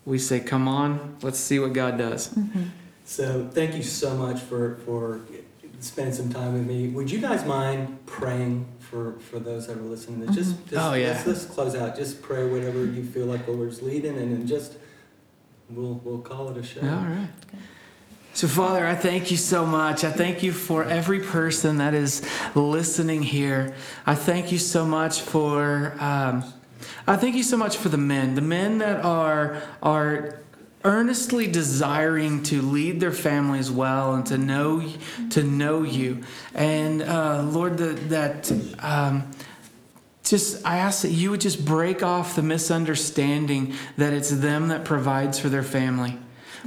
[0.06, 2.34] we say come on let's see what god does
[3.04, 5.20] So thank you so much for for
[5.78, 6.88] spending some time with me.
[6.88, 10.26] Would you guys mind praying for for those that are listening?
[10.32, 11.10] Just, just Oh, yeah.
[11.10, 11.96] Let's, let's close out.
[11.96, 14.74] Just pray whatever you feel like the Lord's leading, and then just
[15.70, 16.80] we'll we'll call it a show.
[16.80, 17.28] All right.
[18.32, 20.02] So, Father, I thank you so much.
[20.02, 22.22] I thank you for every person that is
[22.56, 23.74] listening here.
[24.04, 25.94] I thank you so much for.
[26.00, 26.44] Um,
[27.06, 30.40] I thank you so much for the men, the men that are are
[30.84, 34.82] earnestly desiring to lead their families well and to know
[35.30, 36.22] to know you,
[36.54, 38.52] and uh, Lord, that that.
[38.80, 39.30] Um,
[40.24, 44.84] just I ask that you would just break off the misunderstanding that it's them that
[44.84, 46.18] provides for their family.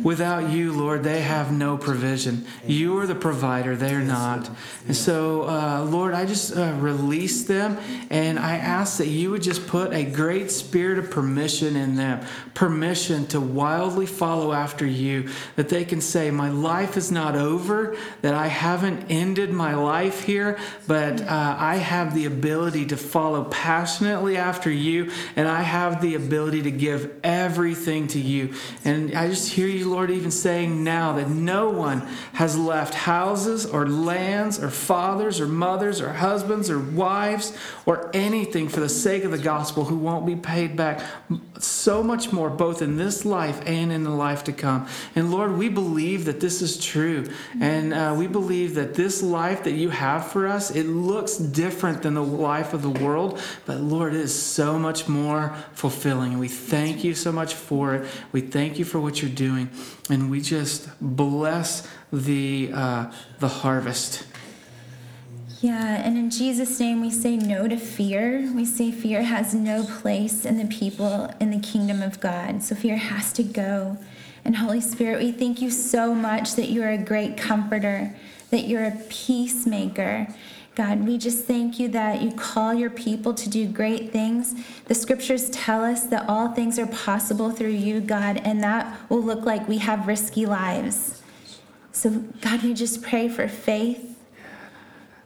[0.03, 2.45] Without you, Lord, they have no provision.
[2.65, 4.49] You are the provider, they're not.
[4.87, 7.77] And so, uh, Lord, I just uh, release them
[8.09, 12.25] and I ask that you would just put a great spirit of permission in them
[12.59, 17.95] permission to wildly follow after you, that they can say, My life is not over,
[18.21, 23.45] that I haven't ended my life here, but uh, I have the ability to follow
[23.45, 28.53] passionately after you, and I have the ability to give everything to you.
[28.83, 32.01] And I just hear you, Lord, even saying now that no one
[32.33, 38.69] has left houses or lands or fathers or mothers or husbands or wives or anything
[38.69, 41.01] for the sake of the gospel who won't be paid back
[41.59, 44.87] so much more, both in this life and in the life to come.
[45.15, 47.27] And Lord, we believe that this is true.
[47.59, 52.03] And uh, we believe that this life that you have for us, it looks different
[52.03, 53.39] than the life of the world.
[53.65, 56.31] But Lord, it is so much more fulfilling.
[56.31, 58.09] And we thank you so much for it.
[58.31, 59.68] We thank you for what you're doing.
[60.09, 64.25] And we just bless the, uh, the harvest.
[65.61, 68.49] Yeah, and in Jesus' name, we say no to fear.
[68.55, 72.63] We say fear has no place in the people in the kingdom of God.
[72.63, 73.97] So fear has to go.
[74.45, 78.15] And Holy Spirit, we thank you so much that you are a great comforter,
[78.51, 80.27] that you're a peacemaker.
[80.75, 84.55] God, we just thank you that you call your people to do great things.
[84.85, 89.21] The scriptures tell us that all things are possible through you, God, and that will
[89.21, 91.21] look like we have risky lives.
[91.91, 92.09] So,
[92.41, 94.17] God, we just pray for faith.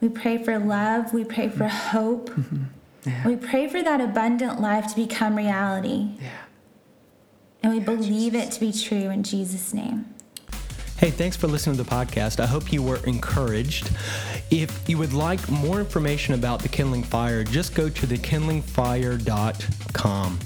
[0.00, 1.12] We pray for love.
[1.14, 2.30] We pray for hope.
[2.30, 2.64] Mm-hmm.
[3.06, 3.28] Yeah.
[3.28, 6.16] We pray for that abundant life to become reality.
[6.20, 6.30] Yeah.
[7.62, 10.13] And we believe it to be true in Jesus' name.
[11.04, 12.40] Hey, thanks for listening to the podcast.
[12.40, 13.90] I hope you were encouraged.
[14.50, 20.38] If you would like more information about the Kindling Fire, just go to thekindlingfire.com.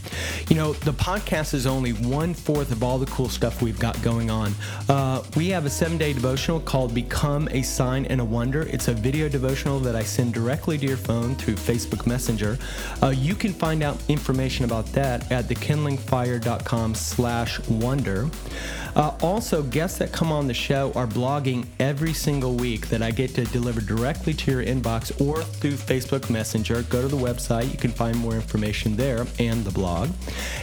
[0.48, 4.02] You know, the podcast is only one fourth of all the cool stuff we've got
[4.02, 4.52] going on.
[4.88, 8.62] Uh, we have a seven day devotional called Become a Sign and a Wonder.
[8.62, 12.58] It's a video devotional that I send directly to your phone through Facebook Messenger.
[13.00, 18.28] Uh, you can find out information about that at thekindlingfire.com slash wonder.
[18.98, 23.12] Uh, also, guests that come on the show are blogging every single week that I
[23.12, 26.82] get to deliver directly to your inbox or through Facebook Messenger.
[26.82, 30.10] Go to the website, you can find more information there and the blog.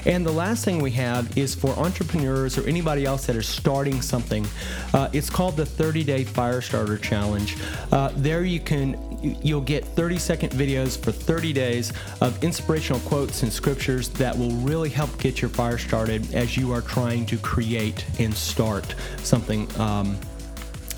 [0.06, 4.02] And the last thing we have is for entrepreneurs or anybody else that is starting
[4.02, 4.46] something.
[4.94, 7.56] Uh, it's called the 30 Day Fire Starter Challenge.
[7.94, 13.44] Uh, there you can you'll get 30 second videos for 30 days of inspirational quotes
[13.44, 17.38] and scriptures that will really help get your fire started as you are trying to
[17.38, 20.18] create and start something um,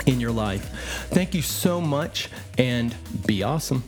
[0.06, 0.70] in your life.
[1.10, 3.84] Thank you so much and be awesome.